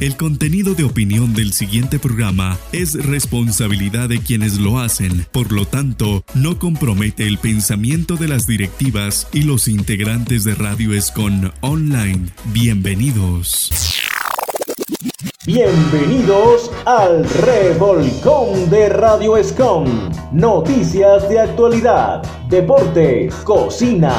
[0.00, 5.66] El contenido de opinión del siguiente programa es responsabilidad de quienes lo hacen, por lo
[5.66, 12.28] tanto, no compromete el pensamiento de las directivas y los integrantes de Radio Escon Online.
[12.52, 13.70] Bienvenidos.
[15.48, 19.86] Bienvenidos al Revolcón de Radio Escom.
[20.30, 24.12] Noticias de actualidad, deportes, cocina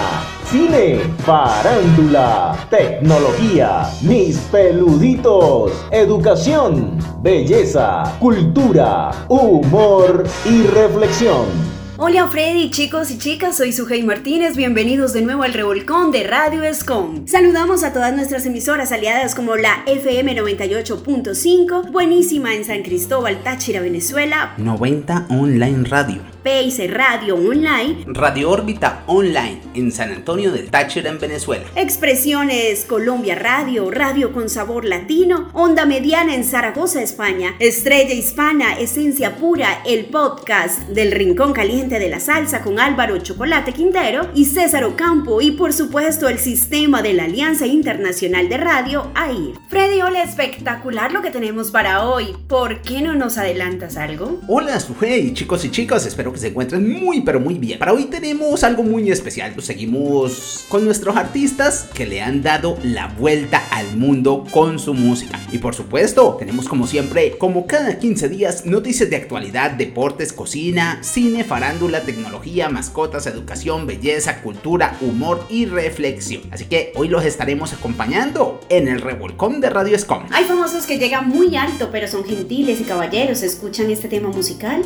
[0.49, 11.78] cine, farándula, tecnología, mis peluditos, educación, belleza, cultura, humor y reflexión.
[12.01, 16.63] Hola Freddy, chicos y chicas, soy Sujei Martínez, bienvenidos de nuevo al revolcón de Radio
[16.63, 17.27] Escom.
[17.27, 23.81] Saludamos a todas nuestras emisoras aliadas como la FM 98.5, buenísima en San Cristóbal, Táchira,
[23.81, 31.19] Venezuela, 90 Online Radio Radio Online, Radio Órbita Online en San Antonio del Táchira en
[31.19, 38.79] Venezuela, Expresiones Colombia Radio, Radio con Sabor Latino, Onda Mediana en Zaragoza, España, Estrella Hispana,
[38.79, 44.45] Esencia Pura, el podcast del Rincón Caliente de la Salsa con Álvaro Chocolate Quintero y
[44.45, 49.53] César Ocampo y por supuesto el sistema de la Alianza Internacional de Radio AIR.
[49.67, 52.35] Freddy, hola, espectacular lo que tenemos para hoy.
[52.47, 54.41] ¿Por qué no nos adelantas algo?
[54.47, 57.79] Hola, Sujei, chicos y chicas, espero que se encuentren muy pero muy bien.
[57.79, 59.53] Para hoy tenemos algo muy especial.
[59.61, 65.39] Seguimos con nuestros artistas que le han dado la vuelta al mundo con su música.
[65.51, 70.99] Y por supuesto, tenemos como siempre, como cada 15 días, noticias de actualidad, deportes, cocina,
[71.01, 76.43] cine, farándula, tecnología, mascotas, educación, belleza, cultura, humor y reflexión.
[76.51, 80.23] Así que hoy los estaremos acompañando en el revolcón de Radio Escom.
[80.31, 83.43] Hay famosos que llegan muy alto, pero son gentiles y caballeros.
[83.43, 84.81] ¿Escuchan este tema musical?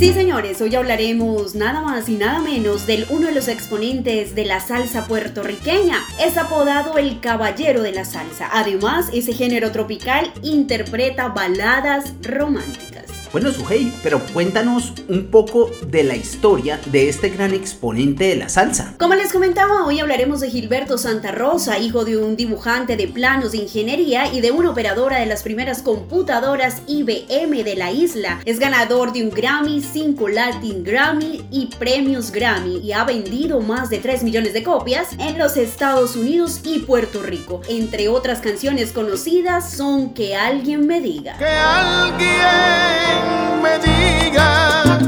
[0.00, 4.46] Sí, señores, hoy hablaremos nada más y nada menos del uno de los exponentes de
[4.46, 5.98] la salsa puertorriqueña.
[6.18, 8.48] Es apodado el caballero de la salsa.
[8.50, 13.09] Además, ese género tropical interpreta baladas románticas.
[13.32, 18.48] Bueno, Sujei, pero cuéntanos un poco de la historia de este gran exponente de la
[18.48, 18.94] salsa.
[18.98, 23.52] Como les comentaba, hoy hablaremos de Gilberto Santa Rosa, hijo de un dibujante de planos
[23.52, 28.40] de ingeniería y de una operadora de las primeras computadoras IBM de la isla.
[28.46, 33.90] Es ganador de un Grammy, 5 Latin Grammy y premios Grammy y ha vendido más
[33.90, 37.60] de 3 millones de copias en los Estados Unidos y Puerto Rico.
[37.68, 41.38] Entre otras canciones conocidas son Que alguien me diga.
[41.38, 43.19] Que alguien
[43.62, 44.98] me diga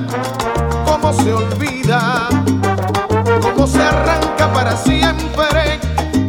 [0.85, 2.29] cómo se olvida,
[3.43, 5.79] cómo se arranca para siempre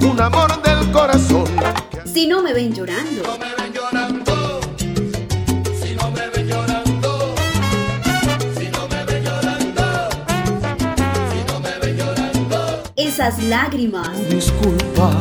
[0.02, 1.46] un amor del corazón.
[2.06, 3.24] Si no me ven llorando.
[3.24, 4.62] No me ven llorando.
[5.82, 7.36] Si no me ven llorando.
[8.58, 10.10] Si no me ven llorando.
[11.30, 12.84] Si no me ven llorando.
[12.96, 14.30] Esas lágrimas.
[14.30, 15.12] Disculpa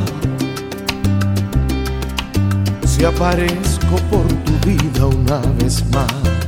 [2.86, 6.41] si aparezco por tu vida una vez más.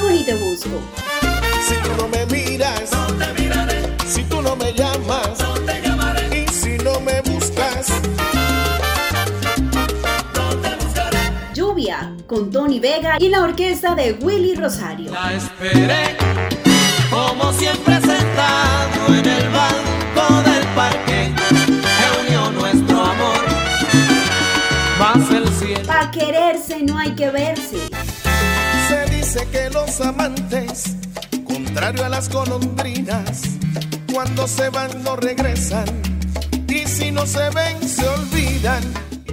[0.00, 0.80] Llamo ni te busco.
[1.66, 3.82] Si tú no me miras, no te miraré.
[4.06, 6.44] Si tú no me llamas, no te llamaré.
[6.44, 7.88] Y si no me buscas,
[10.34, 11.18] no te buscaré.
[11.54, 15.12] Lluvia con Tony Vega y la orquesta de Willy Rosario.
[15.12, 16.16] La esperé
[17.10, 23.44] como siempre sentado en el banco del parque que unió nuestro amor.
[24.98, 25.86] Más el cielo.
[25.86, 27.90] Pa quererse no hay que verse.
[29.32, 30.96] Dice que los amantes,
[31.44, 33.42] contrario a las golondrinas,
[34.12, 35.84] cuando se van no regresan.
[36.66, 38.82] Y si no se ven, se olvidan.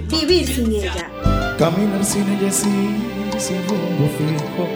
[0.08, 1.10] Vivir sin ella.
[1.58, 3.02] Caminar sin ella sí,
[3.38, 4.68] sin rumbo fijo.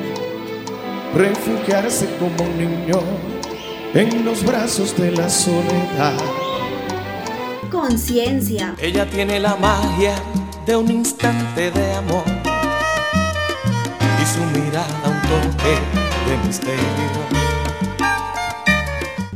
[1.15, 2.99] Refugiarse como un niño
[3.94, 6.19] en los brazos de la soledad.
[7.71, 8.75] Conciencia.
[8.83, 10.16] Ella tiene la magia
[10.66, 12.25] de un instante de amor
[14.21, 16.82] y su mirada de misterio.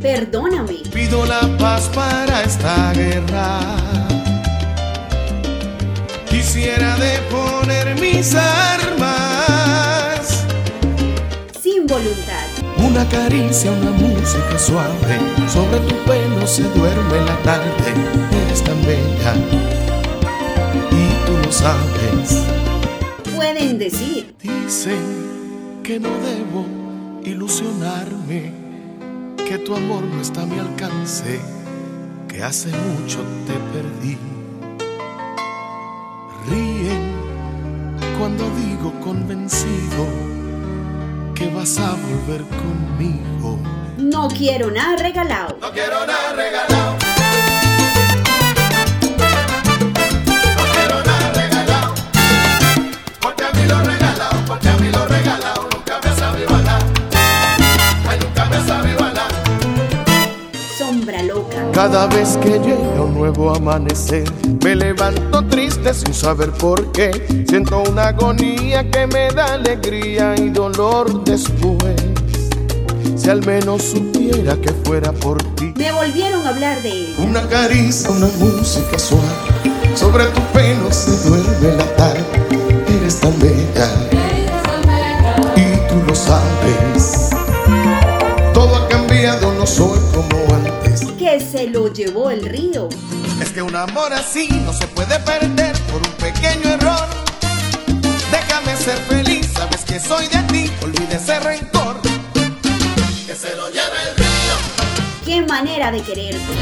[0.00, 0.82] Perdóname.
[0.92, 3.60] Pido la paz para esta guerra.
[6.28, 9.66] Quisiera deponer mis armas.
[11.62, 12.47] Sin voluntad.
[12.78, 15.18] Una caricia, una música suave.
[15.48, 17.94] Sobre tu pelo se duerme la tarde.
[18.47, 19.34] Eres tan bella.
[20.91, 22.44] Y tú lo sabes.
[23.34, 24.34] Pueden decir.
[24.41, 25.25] Dicen
[25.86, 26.66] que no debo
[27.22, 28.53] ilusionarme.
[29.36, 31.41] Que tu amor no está a mi alcance.
[32.27, 34.18] Que hace mucho te perdí.
[36.50, 37.12] Ríen
[38.18, 40.06] cuando digo convencido
[41.36, 43.56] que vas a volver conmigo.
[43.97, 45.56] No quiero nada regalado.
[45.60, 47.05] No quiero nada regalado.
[61.76, 64.24] Cada vez que llega un nuevo amanecer,
[64.64, 67.44] me levanto triste sin saber por qué.
[67.46, 71.94] Siento una agonía que me da alegría y dolor después.
[73.14, 75.74] Si al menos supiera que fuera por ti.
[75.76, 79.26] Me volvieron a hablar de Una caricia, una música suave.
[79.94, 82.24] Sobre tu pelo se duerme la tarde.
[82.88, 83.90] Eres tan bella.
[85.54, 86.96] Y tú lo sabes.
[91.56, 92.86] Se lo llevó el río.
[93.41, 97.08] Es que un amor así no se puede perder por un pequeño error.
[98.30, 101.97] Déjame ser feliz, sabes que soy de ti, olvide ese rencor.
[103.26, 104.56] Que se lo lleve el río.
[105.24, 106.53] Qué manera de quererte.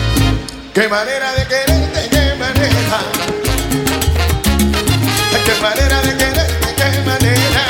[0.73, 2.99] Qué manera de quererte, qué manera.
[5.44, 7.64] Qué manera de quererte, qué manera.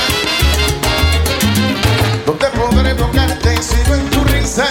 [2.26, 4.66] No te podré evocarte sino en tu risa.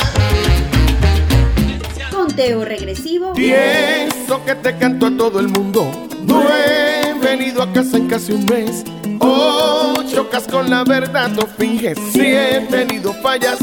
[2.35, 3.33] Conteo regresivo.
[3.33, 5.87] Pienso que te canto a todo el mundo.
[6.25, 8.83] No he venido a casa en casi un mes.
[9.19, 11.95] Oh, chocas con la verdad, no finges.
[12.11, 13.59] Si he tenido fallas,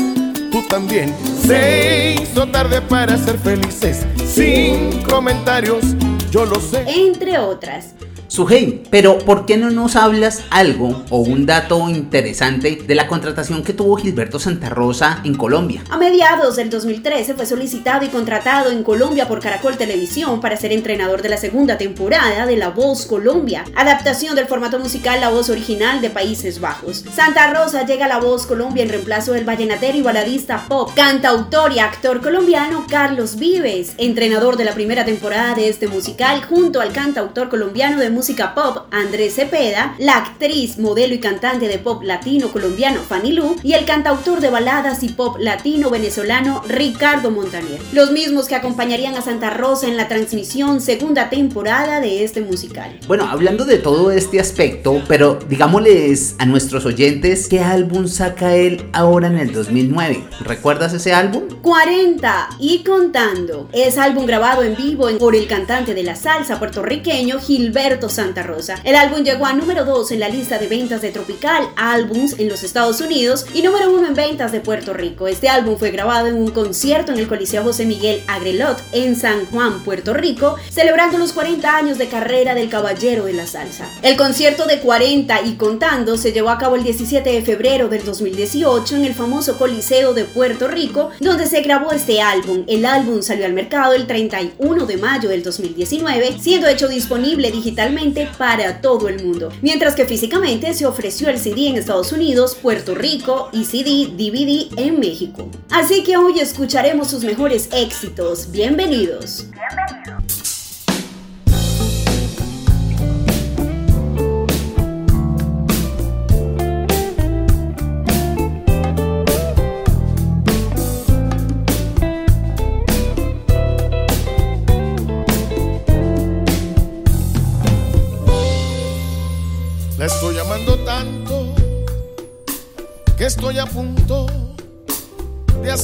[0.52, 1.12] tú también.
[1.44, 4.06] Se hizo tarde para ser felices.
[4.24, 5.82] Sin comentarios,
[6.30, 6.84] yo lo sé.
[6.86, 7.94] Entre otras.
[8.30, 13.64] Sujei, pero ¿por qué no nos hablas algo o un dato interesante de la contratación
[13.64, 15.82] que tuvo Gilberto Santa Rosa en Colombia?
[15.90, 20.70] A mediados del 2013 fue solicitado y contratado en Colombia por Caracol Televisión para ser
[20.70, 25.50] entrenador de la segunda temporada de La Voz Colombia, adaptación del formato musical La Voz
[25.50, 27.04] original de Países Bajos.
[27.12, 31.72] Santa Rosa llega a La Voz Colombia en reemplazo del vallenatero y baladista pop, cantautor
[31.72, 36.92] y actor colombiano Carlos Vives, entrenador de la primera temporada de este musical junto al
[36.92, 38.19] cantautor colombiano de música
[38.54, 43.72] pop Andrés Cepeda, la actriz, modelo y cantante de pop latino colombiano Fanny Lu y
[43.72, 49.22] el cantautor de baladas y pop latino venezolano Ricardo Montaner, los mismos que acompañarían a
[49.22, 52.98] Santa Rosa en la transmisión segunda temporada de este musical.
[53.06, 58.84] Bueno, hablando de todo este aspecto, pero digámosles a nuestros oyentes qué álbum saca él
[58.92, 60.24] ahora en el 2009.
[60.40, 61.44] ¿Recuerdas ese álbum?
[61.62, 63.68] 40 y contando.
[63.72, 68.80] Es álbum grabado en vivo por el cantante de la salsa puertorriqueño Gilberto Santa Rosa.
[68.84, 72.48] El álbum llegó a número 2 en la lista de ventas de Tropical Albums en
[72.48, 75.28] los Estados Unidos y número 1 en ventas de Puerto Rico.
[75.28, 79.46] Este álbum fue grabado en un concierto en el Coliseo José Miguel Agrelot en San
[79.46, 83.88] Juan, Puerto Rico, celebrando los 40 años de carrera del Caballero de la Salsa.
[84.02, 88.04] El concierto de 40 y contando se llevó a cabo el 17 de febrero del
[88.04, 92.64] 2018 en el famoso Coliseo de Puerto Rico, donde se grabó este álbum.
[92.66, 97.99] El álbum salió al mercado el 31 de mayo del 2019, siendo hecho disponible digitalmente
[98.38, 102.94] para todo el mundo, mientras que físicamente se ofreció el CD en Estados Unidos, Puerto
[102.94, 105.50] Rico y CD DVD en México.
[105.70, 108.50] Así que hoy escucharemos sus mejores éxitos.
[108.50, 109.46] Bienvenidos.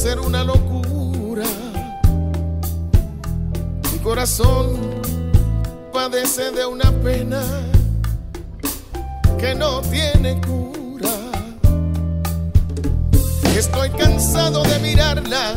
[0.07, 1.45] Hacer una locura.
[3.93, 4.79] Mi corazón
[5.93, 7.43] padece de una pena
[9.37, 11.11] que no tiene cura.
[13.57, 15.55] Estoy cansado de mirarla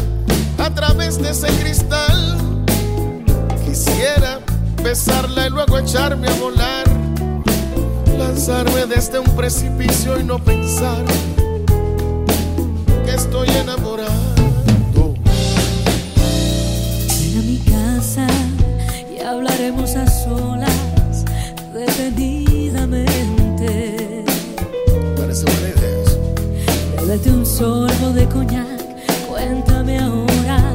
[0.58, 2.38] a través de ese cristal.
[3.66, 4.40] Quisiera
[4.82, 6.86] besarla y luego echarme a volar
[8.18, 11.06] lanzarme desde un precipicio y no pensar
[13.06, 14.19] que estoy enamorado.
[17.70, 18.26] Casa
[19.14, 21.26] y hablaremos a solas
[21.74, 24.24] detenidamente.
[25.18, 26.20] Parece buena idea eso.
[26.98, 28.82] Bébete un sorbo de coñac,
[29.30, 30.74] cuéntame ahora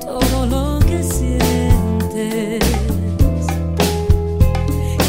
[0.00, 2.62] todo lo que sientes.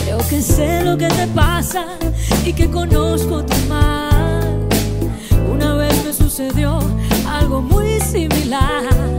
[0.04, 1.86] Creo que sé lo que te pasa
[2.46, 4.68] y que conozco tu mal.
[5.52, 6.80] Una vez me sucedió
[7.28, 9.13] algo muy similar.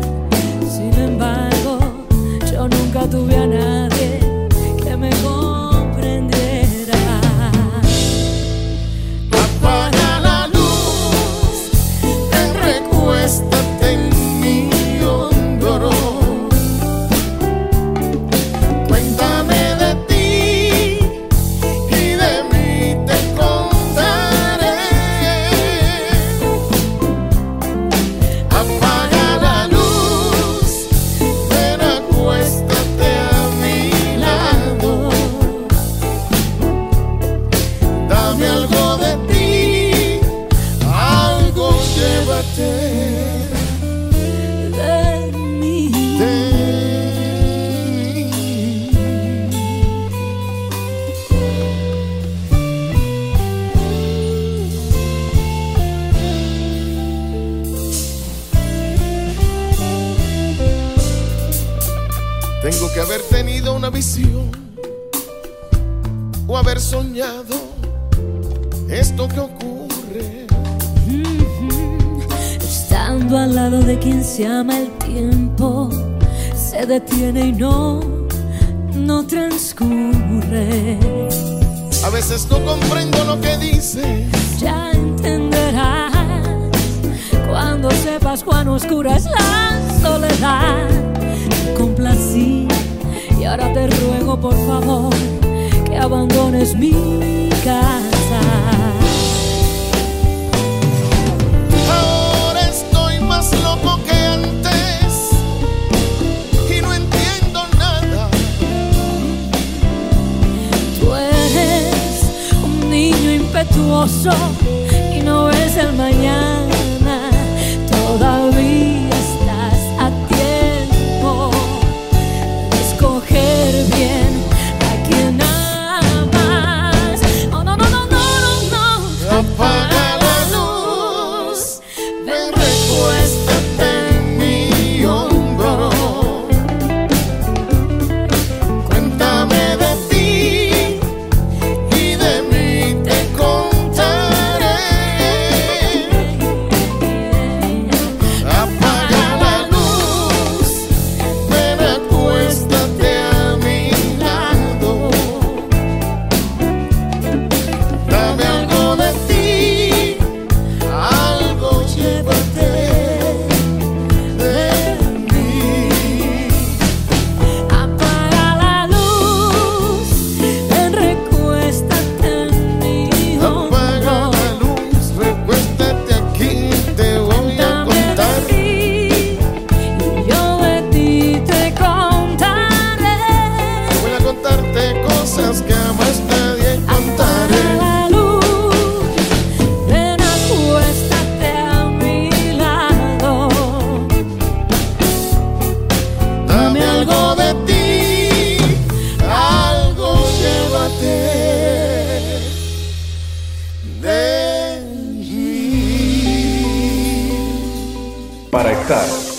[115.14, 116.63] Y no ves el mañana.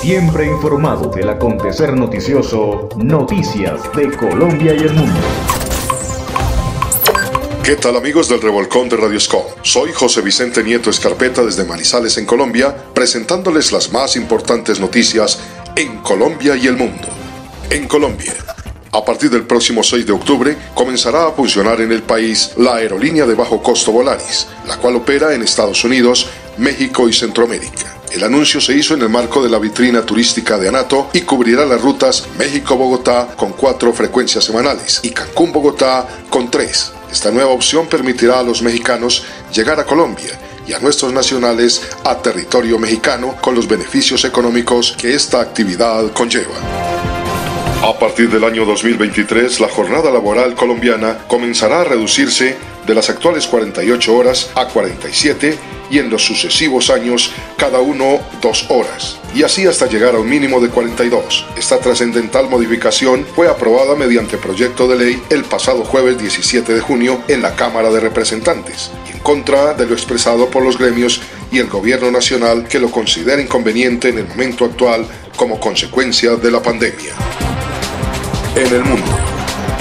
[0.02, 5.20] Siempre informado del acontecer noticioso, noticias de Colombia y el mundo.
[7.64, 9.44] ¿Qué tal amigos del Revolcón de Radio Scom?
[9.62, 15.40] Soy José Vicente Nieto Escarpeta desde Manizales en Colombia, presentándoles las más importantes noticias
[15.76, 17.08] en Colombia y el mundo.
[17.70, 18.34] En Colombia,
[18.92, 23.28] a partir del próximo 6 de octubre comenzará a funcionar en el país la aerolínea
[23.28, 27.95] de bajo costo Volaris, la cual opera en Estados Unidos, México y Centroamérica.
[28.12, 31.66] El anuncio se hizo en el marco de la vitrina turística de Anato y cubrirá
[31.66, 36.94] las rutas México-Bogotá con cuatro frecuencias semanales y Cancún-Bogotá con tres.
[37.12, 42.18] Esta nueva opción permitirá a los mexicanos llegar a Colombia y a nuestros nacionales a
[42.18, 46.56] territorio mexicano con los beneficios económicos que esta actividad conlleva.
[47.84, 53.48] A partir del año 2023, la jornada laboral colombiana comenzará a reducirse de las actuales
[53.48, 55.58] 48 horas a 47
[55.90, 60.30] y en los sucesivos años cada uno dos horas, y así hasta llegar a un
[60.30, 61.46] mínimo de 42.
[61.58, 67.22] Esta trascendental modificación fue aprobada mediante proyecto de ley el pasado jueves 17 de junio
[67.28, 71.68] en la Cámara de Representantes, en contra de lo expresado por los gremios y el
[71.68, 77.14] gobierno nacional que lo considera inconveniente en el momento actual como consecuencia de la pandemia.
[78.56, 79.12] En el mundo,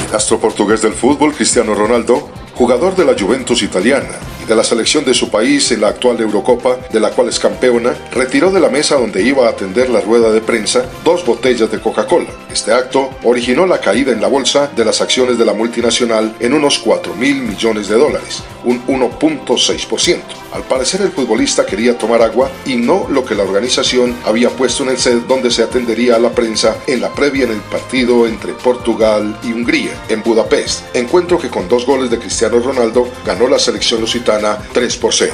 [0.08, 5.04] el astro portugués del fútbol Cristiano Ronaldo, jugador de la Juventus italiana de la selección
[5.04, 8.68] de su país en la actual Eurocopa, de la cual es campeona, retiró de la
[8.68, 12.28] mesa donde iba a atender la rueda de prensa dos botellas de Coca-Cola.
[12.52, 16.54] Este acto originó la caída en la bolsa de las acciones de la multinacional en
[16.54, 20.20] unos 4 mil millones de dólares, un 1.6%.
[20.52, 24.84] Al parecer el futbolista quería tomar agua y no lo que la organización había puesto
[24.84, 28.26] en el set donde se atendería a la prensa en la previa en el partido
[28.26, 33.48] entre Portugal y Hungría en Budapest, encuentro que con dos goles de Cristiano Ronaldo ganó
[33.48, 34.33] la selección lusitana
[34.72, 35.32] 3 por 0.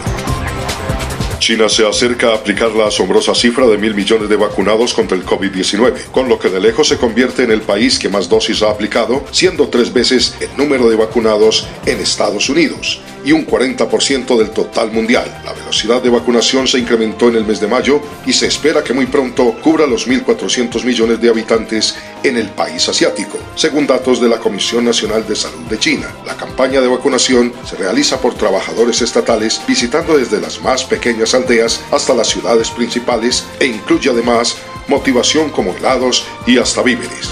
[1.38, 5.24] China se acerca a aplicar la asombrosa cifra de mil millones de vacunados contra el
[5.24, 8.70] COVID-19, con lo que de lejos se convierte en el país que más dosis ha
[8.70, 14.50] aplicado, siendo tres veces el número de vacunados en Estados Unidos y un 40% del
[14.50, 15.42] total mundial.
[15.44, 18.92] La velocidad de vacunación se incrementó en el mes de mayo y se espera que
[18.92, 24.28] muy pronto cubra los 1.400 millones de habitantes en el país asiático, según datos de
[24.28, 26.08] la Comisión Nacional de Salud de China.
[26.26, 31.80] La campaña de vacunación se realiza por trabajadores estatales visitando desde las más pequeñas aldeas
[31.90, 34.56] hasta las ciudades principales e incluye además
[34.88, 37.30] motivación como helados y hasta víveres.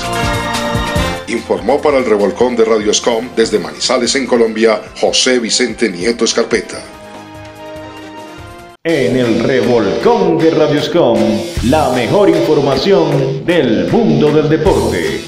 [1.28, 6.82] Informó para el revolcón de Radioscom desde Manizales en Colombia José Vicente Nieto Escarpeta.
[8.82, 11.18] En el revolcón de Radioscom,
[11.64, 15.24] la mejor información del mundo del deporte.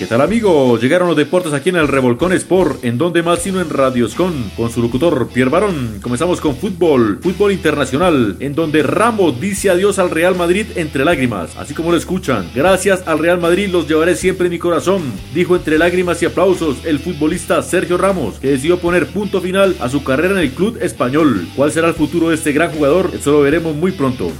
[0.00, 0.80] ¿Qué tal amigos?
[0.80, 4.70] Llegaron los deportes aquí en el Revolcón Sport, en donde más sino en Radioscon, con
[4.70, 5.98] su locutor Pierre Barón.
[6.00, 11.54] Comenzamos con fútbol, fútbol internacional, en donde Ramos dice adiós al Real Madrid entre lágrimas,
[11.58, 12.50] así como lo escuchan.
[12.54, 15.02] Gracias al Real Madrid los llevaré siempre en mi corazón,
[15.34, 19.90] dijo entre lágrimas y aplausos el futbolista Sergio Ramos, que decidió poner punto final a
[19.90, 21.46] su carrera en el club español.
[21.54, 23.10] ¿Cuál será el futuro de este gran jugador?
[23.12, 24.32] Eso lo veremos muy pronto.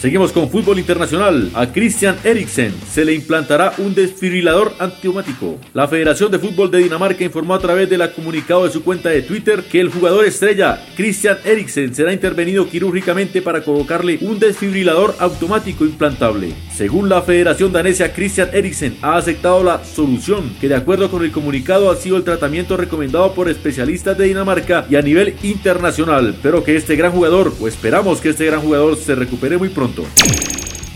[0.00, 1.50] Seguimos con fútbol internacional.
[1.52, 5.58] A Christian Eriksen se le implantará un desfibrilador antiumático.
[5.74, 9.10] La Federación de Fútbol de Dinamarca informó a través de la comunicado de su cuenta
[9.10, 15.16] de Twitter que el jugador estrella Christian Eriksen será intervenido quirúrgicamente para colocarle un desfibrilador
[15.18, 16.54] automático implantable.
[16.74, 21.30] Según la Federación Danesa, Christian Eriksen ha aceptado la solución que de acuerdo con el
[21.30, 26.64] comunicado ha sido el tratamiento recomendado por especialistas de Dinamarca y a nivel internacional, pero
[26.64, 29.89] que este gran jugador, o esperamos que este gran jugador se recupere muy pronto.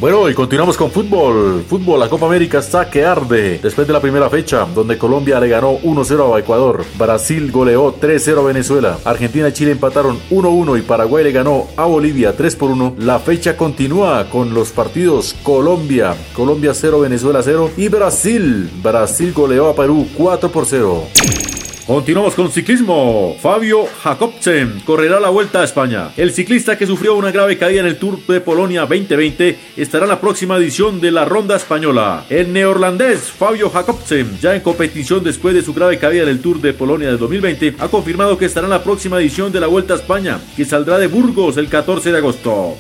[0.01, 1.65] Bueno, y continuamos con fútbol.
[1.69, 3.61] Fútbol, la Copa América está que arde.
[3.63, 8.39] Después de la primera fecha, donde Colombia le ganó 1-0 a Ecuador, Brasil goleó 3-0
[8.39, 12.97] a Venezuela, Argentina y Chile empataron 1-1 y Paraguay le ganó a Bolivia 3-1.
[12.99, 18.71] La fecha continúa con los partidos Colombia, Colombia 0, Venezuela 0 y Brasil.
[18.83, 21.64] Brasil goleó a Perú 4-0.
[21.86, 23.36] Continuamos con ciclismo.
[23.38, 26.12] Fabio Jacobsen correrá la vuelta a España.
[26.16, 30.08] El ciclista que sufrió una grave caída en el Tour de Polonia 2020 estará en
[30.08, 32.25] la próxima edición de la Ronda Española.
[32.30, 36.58] El neerlandés Fabio Jacobsen, ya en competición después de su grave caída en el Tour
[36.62, 39.92] de Polonia del 2020, ha confirmado que estará en la próxima edición de la Vuelta
[39.92, 42.76] a España, que saldrá de Burgos el 14 de agosto.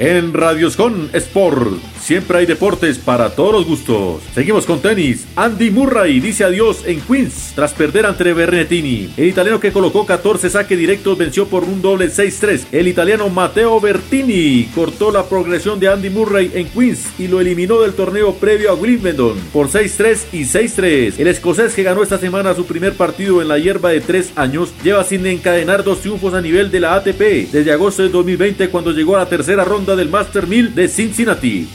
[0.00, 4.22] En Radioscon Sport, siempre hay deportes para todos los gustos.
[4.32, 5.26] Seguimos con tenis.
[5.34, 9.12] Andy Murray dice adiós en Queens tras perder ante Berrettini.
[9.16, 12.66] El italiano que colocó 14 saques directos venció por un doble 6-3.
[12.70, 17.80] El italiano Matteo Bertini cortó la progresión de Andy Murray en Queens y lo eliminó
[17.80, 21.14] del torneo previo a Wimbledon por 6-3 y 6-3.
[21.18, 24.72] El escocés que ganó esta semana su primer partido en la hierba de 3 años
[24.84, 28.92] lleva sin encadenar dos triunfos a nivel de la ATP desde agosto de 2020 cuando
[28.92, 31.66] llegó a la tercera ronda del Master 1000 de Cincinnati.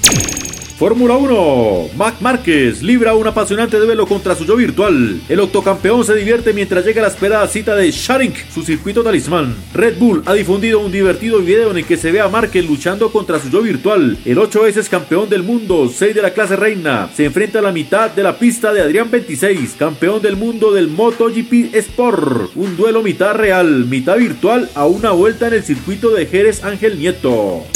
[0.82, 1.89] Fórmula 1.
[1.96, 5.22] Mac Márquez libra un apasionante duelo contra su yo virtual.
[5.30, 9.56] El octocampeón se divierte mientras llega la esperada cita de Sharing, su circuito talismán.
[9.76, 13.12] Red Bull ha difundido un divertido video en el que se ve a Márquez luchando
[13.12, 14.17] contra su yo virtual.
[14.26, 17.72] El 8 veces campeón del mundo, 6 de la clase reina, se enfrenta a la
[17.72, 22.54] mitad de la pista de Adrián 26, campeón del mundo del MotoGP Sport.
[22.56, 26.98] Un duelo mitad real, mitad virtual a una vuelta en el circuito de Jerez Ángel
[26.98, 27.67] Nieto.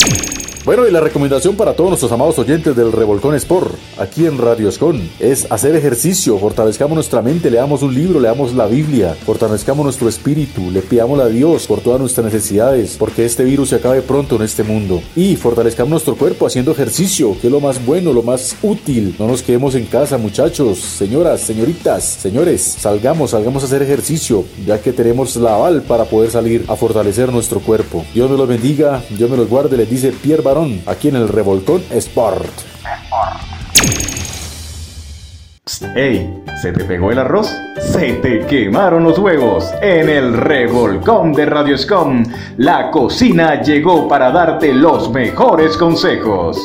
[0.66, 4.68] Bueno, y la recomendación para todos nuestros amados oyentes del Revolcón Sport, aquí en Radio
[4.68, 10.10] Escon, es hacer ejercicio, fortalezcamos nuestra mente, leamos un libro, leamos la Biblia, fortalezcamos nuestro
[10.10, 14.38] espíritu, le pidamos a Dios por todas nuestras necesidades, porque este virus se acabe pronto
[14.38, 15.04] en este mundo.
[15.16, 19.16] Y fortalezcamos nuestro cuerpo haciendo ejercicio, que es lo más bueno, lo más útil.
[19.20, 24.82] No nos quedemos en casa, muchachos, señoras, señoritas, señores, salgamos, salgamos a hacer ejercicio, ya
[24.82, 28.04] que tenemos la aval para poder salir a fortalecer nuestro cuerpo.
[28.16, 30.55] Dios me los bendiga, Dios me los guarde, les dice Pierre
[30.86, 32.50] Aquí en el Revolcón Sport.
[35.98, 36.44] ¡Ey!
[36.62, 37.52] ¿Se te pegó el arroz?
[37.78, 39.70] ¡Se te quemaron los huevos!
[39.82, 42.24] En el revolcón de Radioscom,
[42.56, 46.58] la cocina llegó para darte los mejores consejos.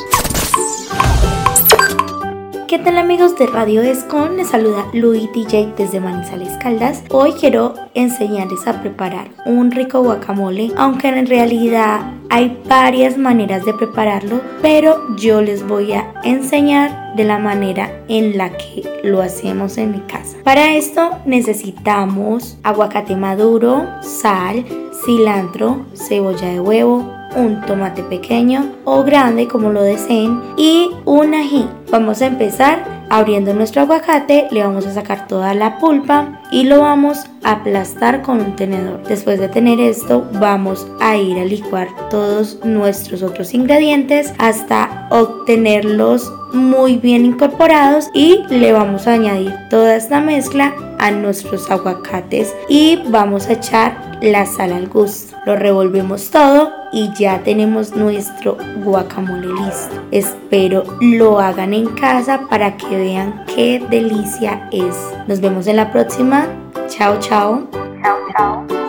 [2.70, 4.36] ¿Qué tal amigos de Radio Escon?
[4.36, 7.02] Les saluda Luis DJ desde Manizales Caldas.
[7.10, 13.74] Hoy quiero enseñarles a preparar un rico guacamole, aunque en realidad hay varias maneras de
[13.74, 19.76] prepararlo, pero yo les voy a enseñar de la manera en la que lo hacemos
[19.76, 20.36] en mi casa.
[20.44, 24.64] Para esto necesitamos aguacate maduro, sal,
[25.04, 31.66] cilantro, cebolla de huevo, un tomate pequeño o grande como lo deseen y un ají.
[31.90, 36.80] Vamos a empezar abriendo nuestro aguacate, le vamos a sacar toda la pulpa y lo
[36.80, 39.02] vamos a aplastar con un tenedor.
[39.02, 46.32] Después de tener esto, vamos a ir a licuar todos nuestros otros ingredientes hasta obtenerlos
[46.52, 53.02] muy bien incorporados y le vamos a añadir toda esta mezcla a nuestros aguacates y
[53.08, 55.29] vamos a echar la sal al gusto.
[55.46, 59.94] Lo revolvemos todo y ya tenemos nuestro guacamole listo.
[60.10, 64.96] Espero lo hagan en casa para que vean qué delicia es.
[65.26, 66.46] Nos vemos en la próxima.
[66.88, 67.66] Chao, chao.
[68.02, 68.79] Chao, chao.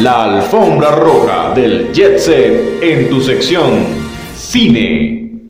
[0.00, 3.84] La alfombra roja del jet set en tu sección
[4.34, 5.44] Cine.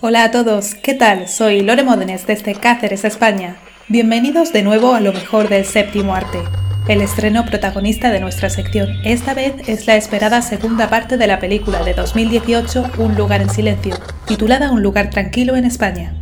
[0.00, 1.26] Hola a todos, ¿qué tal?
[1.26, 3.56] Soy Lore Módenes desde Cáceres, España.
[3.88, 6.38] Bienvenidos de nuevo a lo mejor del séptimo arte,
[6.86, 8.88] el estreno protagonista de nuestra sección.
[9.02, 13.50] Esta vez es la esperada segunda parte de la película de 2018 Un lugar en
[13.50, 16.14] silencio, titulada Un lugar tranquilo en España.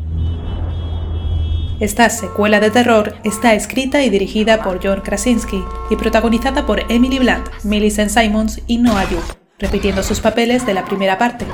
[1.81, 7.21] Esta secuela de terror está escrita y dirigida por John Krasinski y protagonizada por Emily
[7.21, 11.47] Blunt, Millicent Simons y Noah Jupe, repitiendo sus papeles de la primera parte.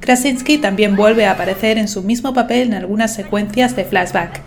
[0.00, 4.40] Krasinski también vuelve a aparecer en su mismo papel en algunas secuencias de flashback.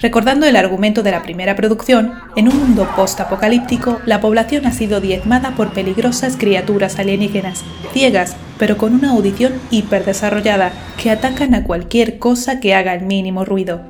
[0.00, 5.00] Recordando el argumento de la primera producción, en un mundo post-apocalíptico, la población ha sido
[5.00, 12.18] diezmada por peligrosas criaturas alienígenas, ciegas, pero con una audición hiperdesarrollada, que atacan a cualquier
[12.18, 13.80] cosa que haga el mínimo ruido.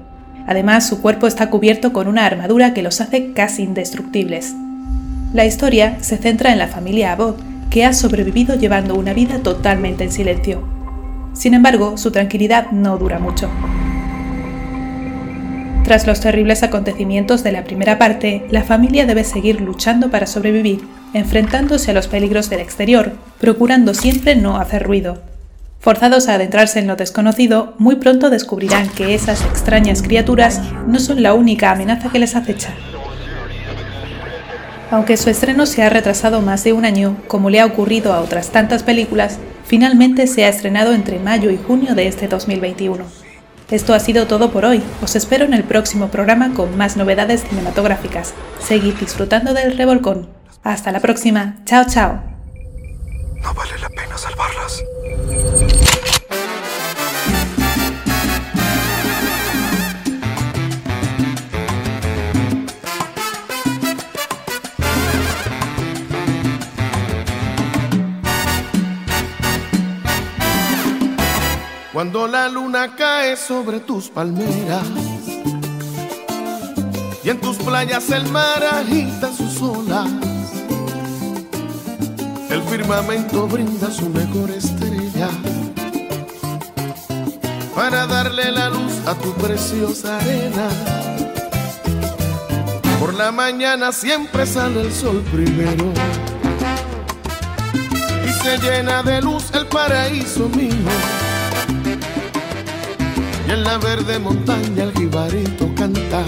[0.47, 4.55] Además, su cuerpo está cubierto con una armadura que los hace casi indestructibles.
[5.35, 10.05] La historia se centra en la familia Abbott, que ha sobrevivido llevando una vida totalmente
[10.05, 10.63] en silencio.
[11.35, 13.51] Sin embargo, su tranquilidad no dura mucho.
[15.89, 20.87] Tras los terribles acontecimientos de la primera parte, la familia debe seguir luchando para sobrevivir,
[21.15, 25.23] enfrentándose a los peligros del exterior, procurando siempre no hacer ruido.
[25.81, 31.23] Forzados a adentrarse en lo desconocido, muy pronto descubrirán que esas extrañas criaturas no son
[31.23, 32.75] la única amenaza que les acecha.
[34.91, 38.21] Aunque su estreno se ha retrasado más de un año, como le ha ocurrido a
[38.21, 43.18] otras tantas películas, finalmente se ha estrenado entre mayo y junio de este 2021.
[43.71, 44.83] Esto ha sido todo por hoy.
[45.03, 48.33] Os espero en el próximo programa con más novedades cinematográficas.
[48.61, 50.31] Seguid disfrutando del revolcón.
[50.63, 51.57] Hasta la próxima.
[51.67, 52.23] Chao, chao.
[53.43, 55.88] No vale la pena salvarlas.
[71.99, 74.87] Cuando la luna cae sobre tus palmeras
[77.25, 80.09] y en tus playas el mar agita sus olas,
[82.51, 85.29] el firmamento brinda su mejor estrella
[87.75, 90.69] para darle la luz a tu preciosa arena.
[93.01, 95.93] Por la mañana siempre sale el sol primero
[98.25, 101.18] y se llena de luz el paraíso mío
[103.49, 106.23] y en la verde montaña el jibarito canta.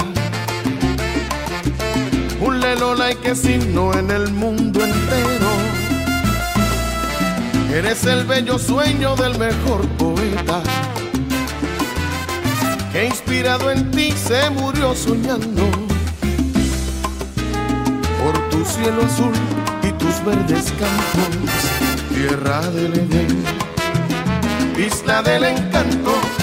[2.41, 5.51] Un lelola y que signo en el mundo entero.
[7.75, 10.63] Eres el bello sueño del mejor poeta.
[12.93, 15.69] Que inspirado en ti se murió soñando.
[18.23, 19.35] Por tu cielo azul
[19.83, 23.45] y tus verdes campos, tierra del Edén,
[24.79, 26.40] isla del encanto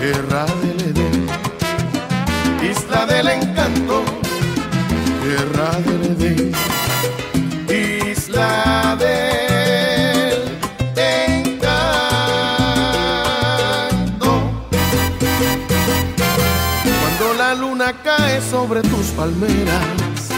[0.00, 1.28] tierra del Edén,
[2.62, 4.02] isla del encanto,
[5.22, 6.52] tierra del Edén,
[7.68, 10.58] isla del
[10.96, 11.90] encanto.
[17.00, 20.30] Cuando la luna cae sobre tus palmeras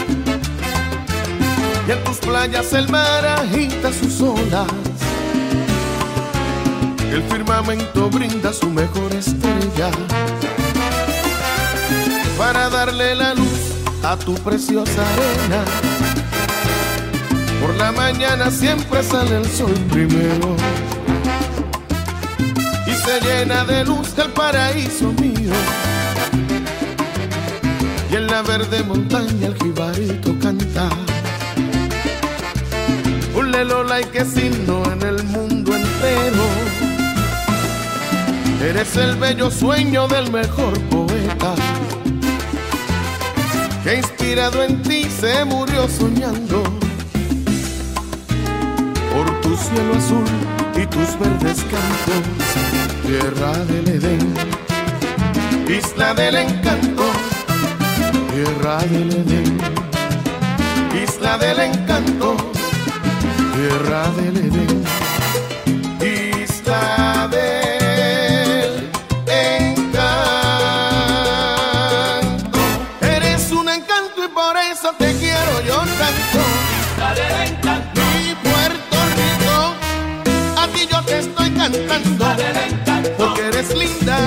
[1.87, 4.92] y en tus playas el mar agita sus olas
[7.13, 9.91] el firmamento brinda su mejor estrella
[12.37, 13.61] para darle la luz
[14.01, 15.63] a tu preciosa arena.
[17.61, 20.55] Por la mañana siempre sale el sol primero
[22.87, 25.53] y se llena de luz el paraíso mío.
[28.11, 30.89] Y en la verde montaña el jibarito canta.
[33.35, 36.92] Un lelola y que signo en el mundo entero.
[38.63, 41.53] Eres el bello sueño del mejor poeta.
[43.83, 46.63] Que inspirado en ti se murió soñando.
[49.11, 50.23] Por tu cielo azul
[50.81, 52.23] y tus verdes campos,
[53.05, 54.33] tierra del Edén,
[55.67, 57.03] isla del encanto,
[58.31, 59.57] tierra del Edén,
[61.03, 62.37] isla del encanto,
[63.55, 64.83] tierra del Edén,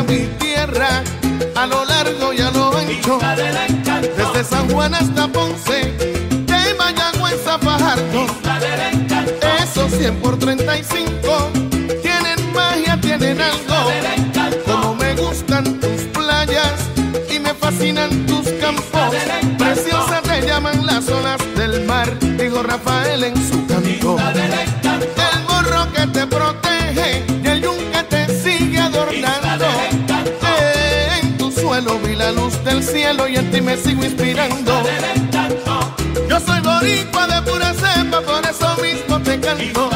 [0.09, 1.03] mi tierra
[1.55, 3.19] a lo largo y a lo ancho,
[4.17, 5.93] desde San Juan hasta Ponce,
[6.47, 8.27] de Mayagüez a Fajardo,
[9.63, 11.51] esos 100 por 35
[12.03, 13.91] tienen magia, tienen algo,
[14.65, 16.75] como me gustan tus playas
[17.35, 19.15] y me fascinan tus campos,
[19.59, 24.17] preciosas te llaman las olas del mar, dijo Rafael en su canto,
[32.27, 34.83] la luz del cielo y en ti me sigo inspirando.
[36.29, 39.89] Yo soy boricua de pura cepa, por eso mismo te canto.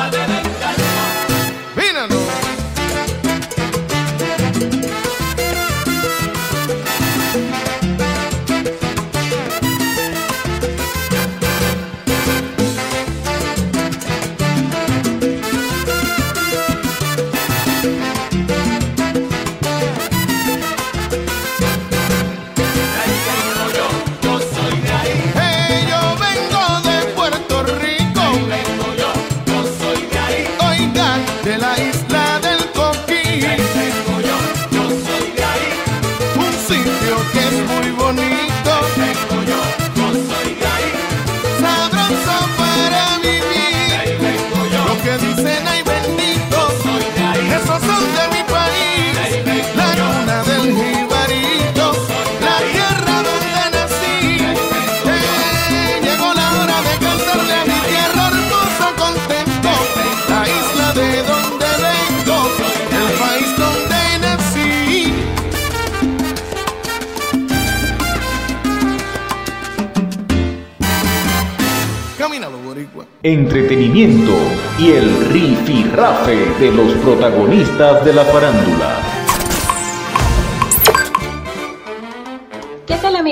[73.22, 74.32] Entretenimiento
[74.78, 79.09] y el rifirrafe de los protagonistas de la farándula.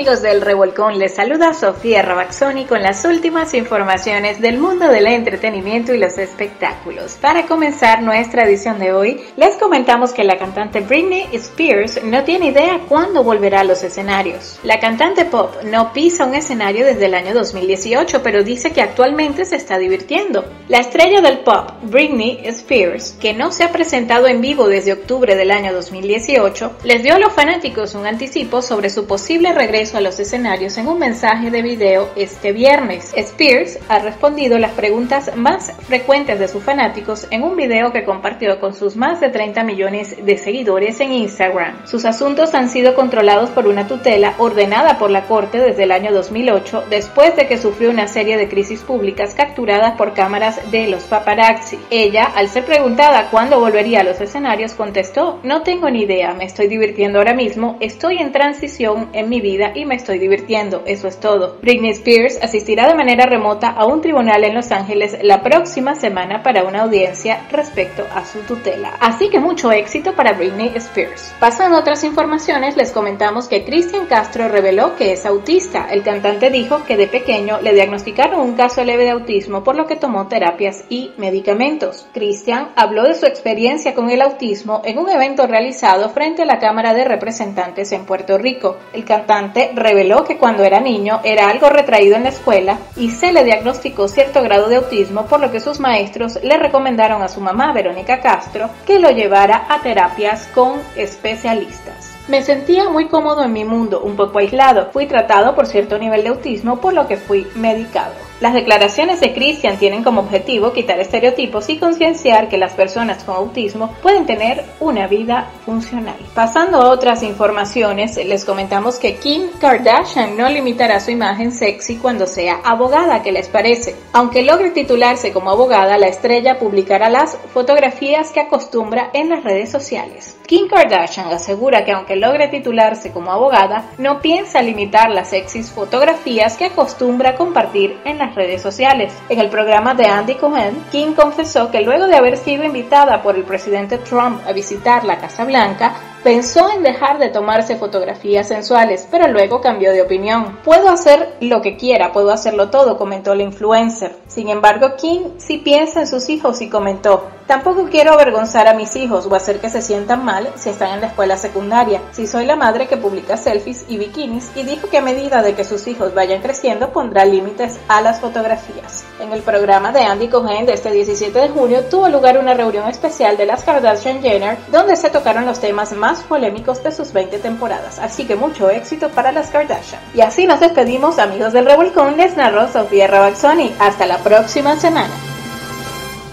[0.09, 0.97] Amigos del Revolcón?
[0.97, 7.17] Les saluda Sofía Rabaxoni con las últimas informaciones del mundo del entretenimiento y los espectáculos.
[7.21, 12.47] Para comenzar nuestra edición de hoy, les comentamos que la cantante Britney Spears no tiene
[12.47, 14.59] idea cuándo volverá a los escenarios.
[14.63, 19.45] La cantante pop no pisa un escenario desde el año 2018, pero dice que actualmente
[19.45, 20.43] se está divirtiendo.
[20.69, 25.35] La estrella del pop, Britney Spears, que no se ha presentado en vivo desde octubre
[25.35, 30.01] del año 2018, les dio a los fanáticos un anticipo sobre su posible regreso a
[30.01, 33.11] los escenarios en un mensaje de video este viernes.
[33.17, 38.61] Spears ha respondido las preguntas más frecuentes de sus fanáticos en un video que compartió
[38.61, 41.85] con sus más de 30 millones de seguidores en Instagram.
[41.85, 46.13] Sus asuntos han sido controlados por una tutela ordenada por la Corte desde el año
[46.13, 51.03] 2008 después de que sufrió una serie de crisis públicas capturadas por cámaras de los
[51.03, 51.77] paparazzi.
[51.89, 56.45] Ella, al ser preguntada cuándo volvería a los escenarios, contestó, no tengo ni idea, me
[56.45, 61.07] estoy divirtiendo ahora mismo, estoy en transición en mi vida y me estoy divirtiendo, eso
[61.07, 61.57] es todo.
[61.61, 66.43] Britney Spears asistirá de manera remota a un tribunal en Los Ángeles la próxima semana
[66.43, 68.93] para una audiencia respecto a su tutela.
[68.99, 71.33] Así que mucho éxito para Britney Spears.
[71.39, 75.87] Pasando a otras informaciones, les comentamos que Cristian Castro reveló que es autista.
[75.89, 79.87] El cantante dijo que de pequeño le diagnosticaron un caso leve de autismo por lo
[79.87, 82.07] que tomó terapias y medicamentos.
[82.13, 86.59] Cristian habló de su experiencia con el autismo en un evento realizado frente a la
[86.59, 88.77] Cámara de Representantes en Puerto Rico.
[88.93, 93.31] El cantante reveló que cuando era niño era algo retraído en la escuela y se
[93.31, 97.41] le diagnosticó cierto grado de autismo por lo que sus maestros le recomendaron a su
[97.41, 102.15] mamá Verónica Castro que lo llevara a terapias con especialistas.
[102.27, 104.91] Me sentía muy cómodo en mi mundo, un poco aislado.
[104.91, 108.28] Fui tratado por cierto nivel de autismo por lo que fui medicado.
[108.39, 113.35] Las declaraciones de Christian tienen como objetivo quitar estereotipos y concienciar que las personas con
[113.35, 116.15] autismo pueden tener una vida funcional.
[116.33, 122.25] Pasando a otras informaciones, les comentamos que Kim Kardashian no limitará su imagen sexy cuando
[122.27, 123.93] sea abogada, ¿qué les parece?
[124.13, 129.69] Aunque logre titularse como abogada, la estrella publicará las fotografías que acostumbra en las redes
[129.69, 130.37] sociales.
[130.47, 136.57] Kim Kardashian asegura que aunque logre titularse como abogada, no piensa limitar las sexys fotografías
[136.57, 139.13] que acostumbra compartir en las redes sociales.
[139.29, 143.35] En el programa de Andy Cohen, Kim confesó que luego de haber sido invitada por
[143.35, 149.07] el presidente Trump a visitar la Casa Blanca, pensó en dejar de tomarse fotografías sensuales,
[149.09, 150.57] pero luego cambió de opinión.
[150.63, 154.15] Puedo hacer lo que quiera, puedo hacerlo todo, comentó la influencer.
[154.27, 158.95] Sin embargo, Kim sí piensa en sus hijos y comentó, tampoco quiero avergonzar a mis
[158.95, 162.01] hijos o hacer que se sientan mal si están en la escuela secundaria.
[162.11, 165.55] Si soy la madre que publica selfies y bikinis y dijo que a medida de
[165.55, 169.05] que sus hijos vayan creciendo pondrá límites a las fotografías.
[169.19, 172.87] En el programa de Andy Cohen de este 17 de junio tuvo lugar una reunión
[172.87, 177.13] especial de las Kardashian Jenner donde se tocaron los temas más más polémicos de sus
[177.13, 180.01] 20 temporadas, así que mucho éxito para las Kardashian.
[180.15, 183.73] Y así nos despedimos amigos del Revolcón, les narró Sofía Rabaxoni.
[183.79, 185.13] Hasta la próxima semana.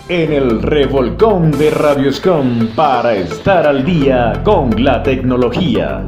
[0.08, 6.06] En el Revolcón de Radioscom para estar al día con la tecnología.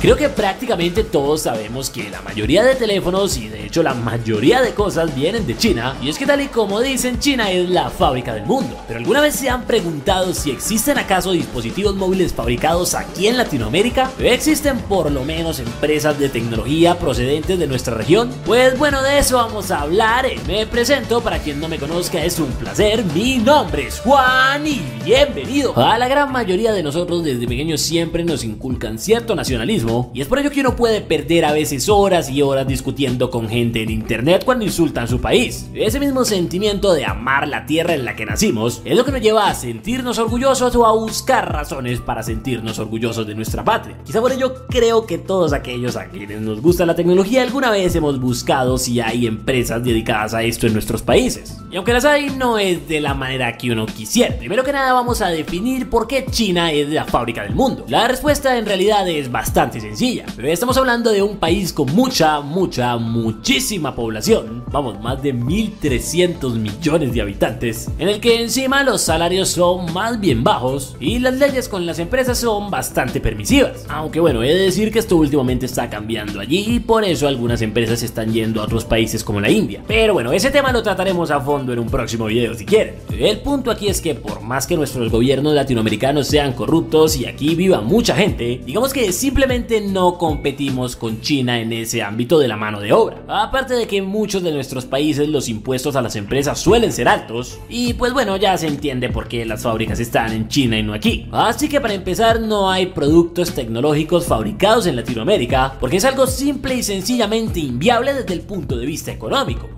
[0.00, 4.62] Creo que prácticamente todos sabemos que la mayoría de teléfonos y de hecho la mayoría
[4.62, 7.90] de cosas vienen de China y es que tal y como dicen China es la
[7.90, 8.76] fábrica del mundo.
[8.86, 14.08] Pero alguna vez se han preguntado si existen acaso dispositivos móviles fabricados aquí en Latinoamérica?
[14.20, 18.30] ¿Existen por lo menos empresas de tecnología procedentes de nuestra región?
[18.46, 20.26] Pues bueno, de eso vamos a hablar.
[20.46, 23.04] Me presento, para quien no me conozca es un placer.
[23.16, 25.76] Mi nombre es Juan y bienvenido.
[25.76, 30.28] A la gran mayoría de nosotros desde pequeños siempre nos inculcan cierto nacionalismo y es
[30.28, 33.90] por ello que uno puede perder a veces horas y horas discutiendo con gente en
[33.90, 35.68] internet cuando insultan su país.
[35.74, 39.20] Ese mismo sentimiento de amar la tierra en la que nacimos es lo que nos
[39.20, 43.96] lleva a sentirnos orgullosos o a buscar razones para sentirnos orgullosos de nuestra patria.
[44.04, 47.94] Quizá por ello creo que todos aquellos a quienes nos gusta la tecnología alguna vez
[47.94, 51.58] hemos buscado si hay empresas dedicadas a esto en nuestros países.
[51.70, 54.36] Y aunque las hay, no es de la manera que uno quisiera.
[54.36, 57.84] Primero que nada vamos a definir por qué China es la fábrica del mundo.
[57.88, 60.26] La respuesta en realidad es bastante sencilla.
[60.36, 64.64] Pero estamos hablando de un país con mucha, mucha, muchísima población.
[64.70, 67.88] Vamos, más de 1.300 millones de habitantes.
[67.98, 71.98] En el que encima los salarios son más bien bajos y las leyes con las
[71.98, 73.84] empresas son bastante permisivas.
[73.88, 77.62] Aunque bueno, he de decir que esto últimamente está cambiando allí y por eso algunas
[77.62, 79.82] empresas están yendo a otros países como la India.
[79.86, 82.96] Pero bueno, ese tema lo trataremos a fondo en un próximo video si quieren.
[83.10, 87.54] El punto aquí es que por más que nuestros gobiernos latinoamericanos sean corruptos y aquí
[87.54, 92.56] viva mucha gente, digamos que simplemente no competimos con China en ese ámbito de la
[92.56, 93.22] mano de obra.
[93.28, 97.08] Aparte de que en muchos de nuestros países los impuestos a las empresas suelen ser
[97.08, 100.82] altos, y pues bueno, ya se entiende por qué las fábricas están en China y
[100.82, 101.28] no aquí.
[101.32, 106.74] Así que para empezar, no hay productos tecnológicos fabricados en Latinoamérica, porque es algo simple
[106.74, 109.68] y sencillamente inviable desde el punto de vista económico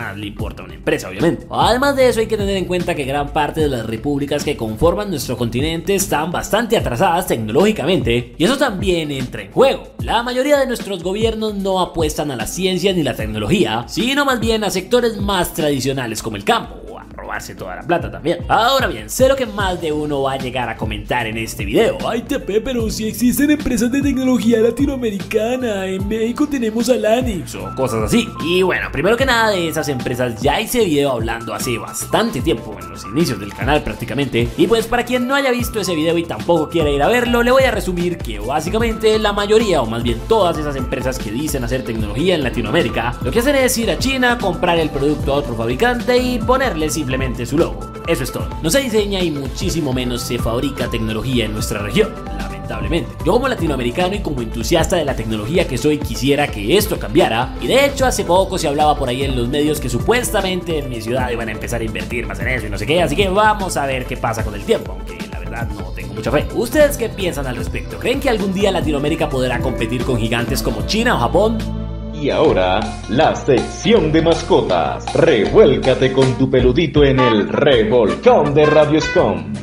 [0.00, 1.46] más le importa a una empresa, obviamente.
[1.50, 4.56] Además de eso, hay que tener en cuenta que gran parte de las repúblicas que
[4.56, 9.94] conforman nuestro continente están bastante atrasadas tecnológicamente, y eso también entra en juego.
[9.98, 14.40] La mayoría de nuestros gobiernos no apuestan a la ciencia ni la tecnología, sino más
[14.40, 18.38] bien a sectores más tradicionales como el campo robarse toda la plata también.
[18.48, 21.64] Ahora bien, sé lo que más de uno va a llegar a comentar en este
[21.64, 21.98] video.
[22.08, 27.74] Ay, TP, pero si existen empresas de tecnología latinoamericana, en México tenemos a Lanix o
[27.74, 28.28] cosas así.
[28.44, 32.76] Y bueno, primero que nada de esas empresas ya hice video hablando hace bastante tiempo,
[32.80, 34.48] en los inicios del canal prácticamente.
[34.56, 37.42] Y pues para quien no haya visto ese video y tampoco quiera ir a verlo,
[37.42, 41.30] le voy a resumir que básicamente la mayoría, o más bien todas esas empresas que
[41.30, 45.32] dicen hacer tecnología en Latinoamérica, lo que hacen es ir a China, comprar el producto
[45.32, 47.80] a otro fabricante y ponerle simplemente simplemente su logo.
[48.06, 48.48] Eso es todo.
[48.62, 53.10] No se diseña y muchísimo menos se fabrica tecnología en nuestra región, lamentablemente.
[53.26, 57.56] Yo como latinoamericano y como entusiasta de la tecnología que soy quisiera que esto cambiara.
[57.60, 60.88] Y de hecho hace poco se hablaba por ahí en los medios que supuestamente en
[60.88, 63.02] mi ciudad iban a empezar a invertir más en eso y no sé qué.
[63.02, 66.14] Así que vamos a ver qué pasa con el tiempo, aunque la verdad no tengo
[66.14, 66.46] mucha fe.
[66.54, 67.98] ¿Ustedes qué piensan al respecto?
[67.98, 71.79] ¿Creen que algún día Latinoamérica podrá competir con gigantes como China o Japón?
[72.20, 75.10] Y ahora, la sección de mascotas.
[75.14, 79.54] Revuélcate con tu peludito en el revolcón de Radio Scom.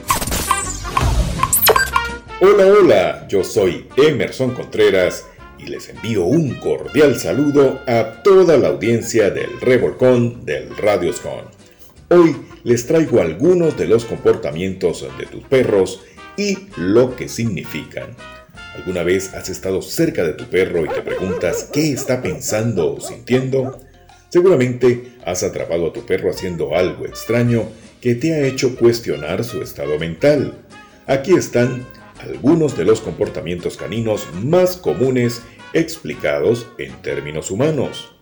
[2.42, 5.28] Hola, hola, yo soy Emerson Contreras
[5.60, 11.46] y les envío un cordial saludo a toda la audiencia del Revolcón del Radio Scom.
[12.10, 16.02] Hoy les traigo algunos de los comportamientos de tus perros
[16.38, 18.16] y lo que significan.
[18.78, 23.02] ¿Alguna vez has estado cerca de tu perro y te preguntas qué está pensando o
[23.02, 23.80] sintiendo?
[24.30, 27.64] Seguramente has atrapado a tu perro haciendo algo extraño
[28.00, 30.54] que te ha hecho cuestionar su estado mental.
[31.08, 31.88] Aquí están
[32.20, 35.42] algunos de los comportamientos caninos más comunes
[35.74, 38.14] explicados en términos humanos.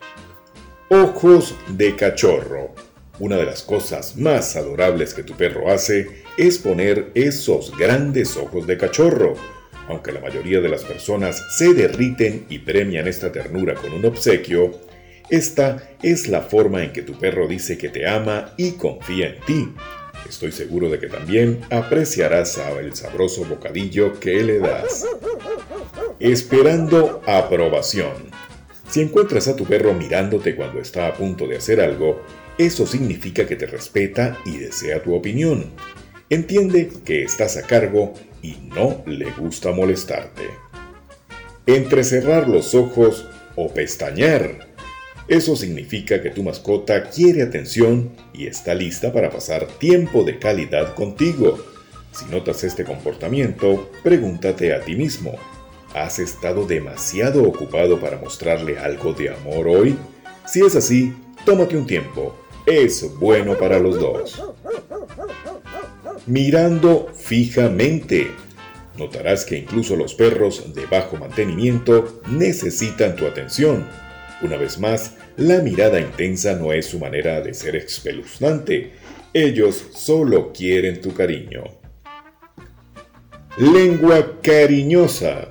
[0.89, 2.73] Ojos de cachorro.
[3.19, 8.65] Una de las cosas más adorables que tu perro hace es poner esos grandes ojos
[8.67, 9.35] de cachorro
[9.87, 14.71] aunque la mayoría de las personas se derriten y premian esta ternura con un obsequio,
[15.29, 19.39] esta es la forma en que tu perro dice que te ama y confía en
[19.41, 19.73] ti.
[20.27, 25.05] Estoy seguro de que también apreciarás el sabroso bocadillo que le das.
[26.19, 28.13] Esperando aprobación.
[28.89, 32.21] Si encuentras a tu perro mirándote cuando está a punto de hacer algo,
[32.57, 35.71] eso significa que te respeta y desea tu opinión.
[36.29, 38.13] Entiende que estás a cargo
[38.45, 40.43] y no le gusta molestarte.
[41.65, 43.25] Entrecerrar los ojos
[43.55, 44.67] o pestañear.
[45.27, 50.93] Eso significa que tu mascota quiere atención y está lista para pasar tiempo de calidad
[50.93, 51.57] contigo.
[52.11, 55.33] Si notas este comportamiento, pregúntate a ti mismo,
[55.95, 59.97] ¿has estado demasiado ocupado para mostrarle algo de amor hoy?
[60.45, 61.13] Si es así,
[61.45, 62.35] tómate un tiempo,
[62.67, 64.39] es bueno para los dos.
[66.27, 68.31] Mirando fijamente.
[68.97, 73.85] Notarás que incluso los perros de bajo mantenimiento necesitan tu atención.
[74.41, 78.93] Una vez más, la mirada intensa no es su manera de ser espeluznante.
[79.33, 81.63] Ellos solo quieren tu cariño.
[83.57, 85.49] Lengua cariñosa.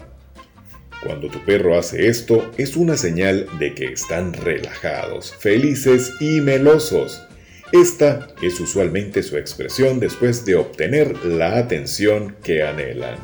[1.04, 7.22] Cuando tu perro hace esto, es una señal de que están relajados, felices y melosos.
[7.74, 13.16] Esta es usualmente su expresión después de obtener la atención que anhelan.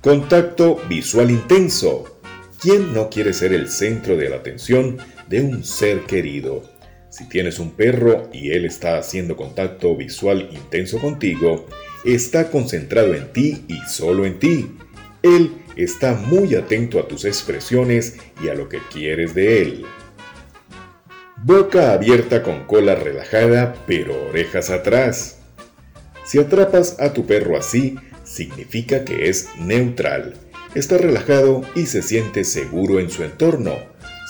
[0.00, 2.20] Contacto visual intenso.
[2.62, 6.62] ¿Quién no quiere ser el centro de la atención de un ser querido?
[7.10, 11.66] Si tienes un perro y él está haciendo contacto visual intenso contigo,
[12.04, 14.76] está concentrado en ti y solo en ti.
[15.24, 19.86] Él está muy atento a tus expresiones y a lo que quieres de él.
[21.46, 25.40] Boca abierta con cola relajada pero orejas atrás.
[26.24, 30.32] Si atrapas a tu perro así, significa que es neutral,
[30.74, 33.76] está relajado y se siente seguro en su entorno.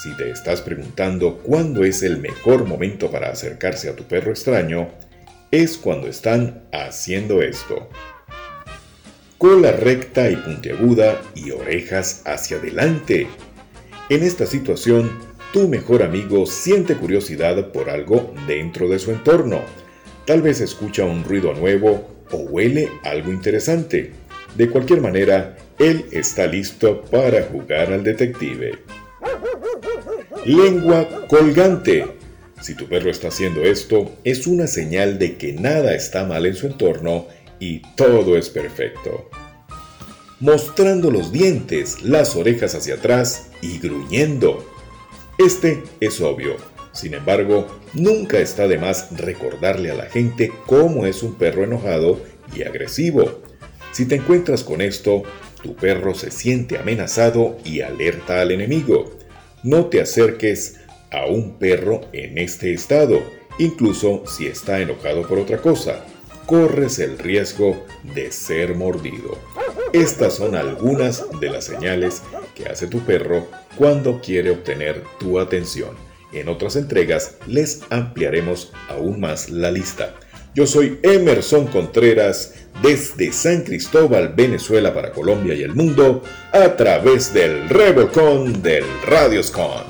[0.03, 4.89] Si te estás preguntando cuándo es el mejor momento para acercarse a tu perro extraño,
[5.51, 7.89] es cuando están haciendo esto
[9.37, 13.27] cola recta y puntiaguda y orejas hacia adelante.
[14.09, 15.11] En esta situación,
[15.55, 19.61] tu mejor amigo siente curiosidad por algo dentro de su entorno.
[20.25, 24.11] Tal vez escucha un ruido nuevo o huele algo interesante.
[24.57, 28.79] De cualquier manera, él está listo para jugar al detective.
[30.43, 32.05] Lengua colgante.
[32.59, 36.55] Si tu perro está haciendo esto, es una señal de que nada está mal en
[36.55, 37.27] su entorno
[37.61, 39.29] y todo es perfecto.
[40.41, 44.74] Mostrando los dientes, las orejas hacia atrás y gruñendo.
[45.37, 46.55] Este es obvio.
[46.93, 52.21] Sin embargo, nunca está de más recordarle a la gente cómo es un perro enojado
[52.55, 53.41] y agresivo.
[53.91, 55.23] Si te encuentras con esto,
[55.61, 59.11] tu perro se siente amenazado y alerta al enemigo.
[59.63, 60.77] No te acerques
[61.11, 63.21] a un perro en este estado,
[63.59, 66.05] incluso si está enojado por otra cosa
[66.45, 69.37] corres el riesgo de ser mordido.
[69.93, 72.21] Estas son algunas de las señales
[72.53, 73.47] que hace tu perro
[73.77, 75.91] cuando quiere obtener tu atención.
[76.33, 80.13] En otras entregas les ampliaremos aún más la lista.
[80.53, 86.23] Yo soy Emerson Contreras desde San Cristóbal, Venezuela para Colombia y el mundo
[86.53, 89.83] a través del Revolcón del Radioscon.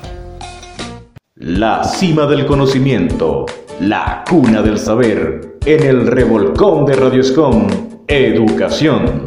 [1.36, 3.46] La cima del conocimiento,
[3.80, 7.66] la cuna del saber en el revolcón de Radioscom
[8.08, 9.22] Educación.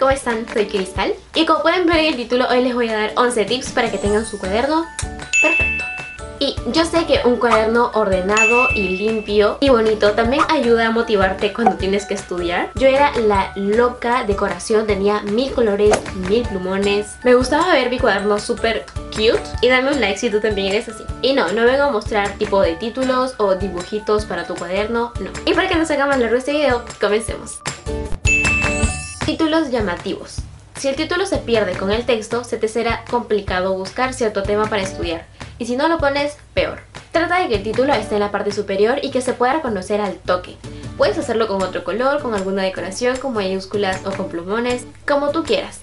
[0.00, 0.46] ¿Cómo están?
[0.52, 3.44] Soy Cristal y como pueden ver en el título hoy les voy a dar 11
[3.44, 4.86] tips para que tengan su cuaderno
[5.42, 5.84] perfecto.
[6.38, 11.52] Y yo sé que un cuaderno ordenado y limpio y bonito también ayuda a motivarte
[11.52, 12.70] cuando tienes que estudiar.
[12.76, 15.94] Yo era la loca decoración, tenía mil colores,
[16.30, 17.16] mil plumones.
[17.22, 20.88] Me gustaba ver mi cuaderno súper cute y dame un like si tú también eres
[20.88, 21.04] así.
[21.20, 25.30] Y no, no vengo a mostrar tipo de títulos o dibujitos para tu cuaderno, no.
[25.44, 27.60] Y para que no se haga más largo este video, comencemos.
[29.30, 30.38] Títulos llamativos.
[30.76, 34.66] Si el título se pierde con el texto, se te será complicado buscar cierto tema
[34.66, 35.24] para estudiar
[35.56, 36.80] y si no lo pones, peor.
[37.12, 40.00] Trata de que el título esté en la parte superior y que se pueda reconocer
[40.00, 40.56] al toque.
[40.96, 45.44] Puedes hacerlo con otro color, con alguna decoración, con mayúsculas o con plumones, como tú
[45.44, 45.80] quieras.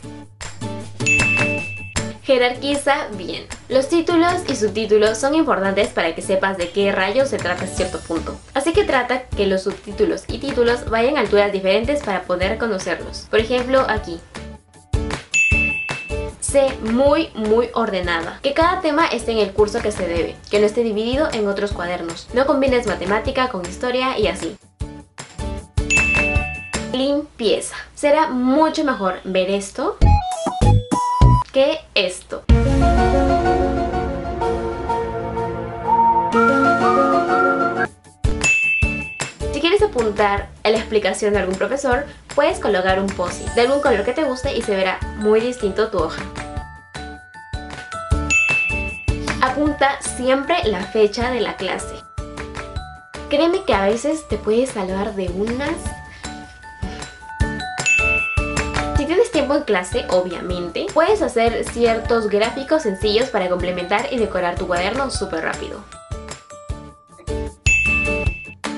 [2.28, 3.48] Jerarquiza bien.
[3.70, 8.02] Los títulos y subtítulos son importantes para que sepas de qué rayos se trata cierto
[8.02, 8.38] punto.
[8.54, 13.28] Así que trata que los subtítulos y títulos vayan a alturas diferentes para poder reconocerlos.
[13.30, 14.20] Por ejemplo, aquí,
[16.42, 18.40] Sé muy muy ordenada.
[18.44, 21.48] Que cada tema esté en el curso que se debe, que no esté dividido en
[21.48, 22.28] otros cuadernos.
[22.34, 24.58] No combines matemática con historia y así.
[26.92, 27.76] Limpieza.
[27.96, 29.98] Será mucho mejor ver esto
[31.96, 32.44] esto.
[39.54, 42.06] Si quieres apuntar a la explicación de algún profesor,
[42.36, 45.90] puedes colocar un post de algún color que te guste y se verá muy distinto
[45.90, 46.22] tu hoja.
[49.42, 51.96] Apunta siempre la fecha de la clase.
[53.30, 55.97] Créeme que a veces te puedes salvar de unas...
[59.38, 65.12] tiempo en clase, obviamente, puedes hacer ciertos gráficos sencillos para complementar y decorar tu cuaderno
[65.12, 65.84] súper rápido.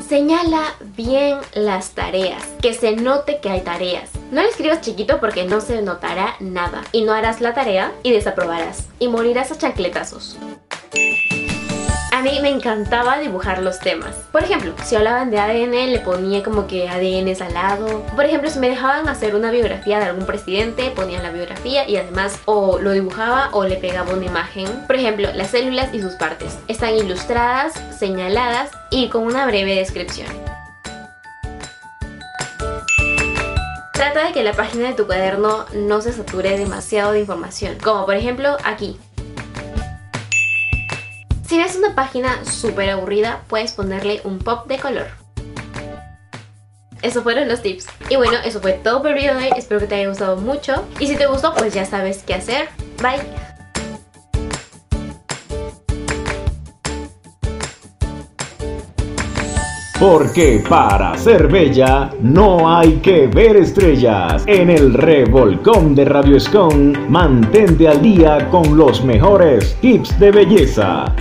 [0.05, 4.10] Señala bien las tareas, que se note que hay tareas.
[4.32, 8.12] No le escribas chiquito porque no se notará nada y no harás la tarea y
[8.12, 10.38] desaprobarás y morirás a chancletazos.
[12.11, 14.15] A mí me encantaba dibujar los temas.
[14.31, 18.03] Por ejemplo, si hablaban de ADN, le ponía como que ADN al lado.
[18.15, 21.95] Por ejemplo, si me dejaban hacer una biografía de algún presidente, ponía la biografía y
[21.97, 24.67] además o lo dibujaba o le pegaba una imagen.
[24.87, 26.57] Por ejemplo, las células y sus partes.
[26.67, 30.27] Están ilustradas, señaladas y con una breve descripción.
[33.99, 38.05] Trata de que la página de tu cuaderno no se sature demasiado de información, como
[38.05, 38.97] por ejemplo aquí.
[41.49, 45.07] Si ves una página súper aburrida, puedes ponerle un pop de color.
[47.01, 47.87] Esos fueron los tips.
[48.07, 49.49] Y bueno, eso fue todo por el video de hoy.
[49.57, 50.85] Espero que te haya gustado mucho.
[50.99, 52.69] Y si te gustó, pues ya sabes qué hacer.
[53.01, 53.25] Bye.
[59.99, 64.43] Porque para ser bella no hay que ver estrellas.
[64.45, 71.15] En el revolcón de Radio Escon, mantente al día con los mejores tips de belleza.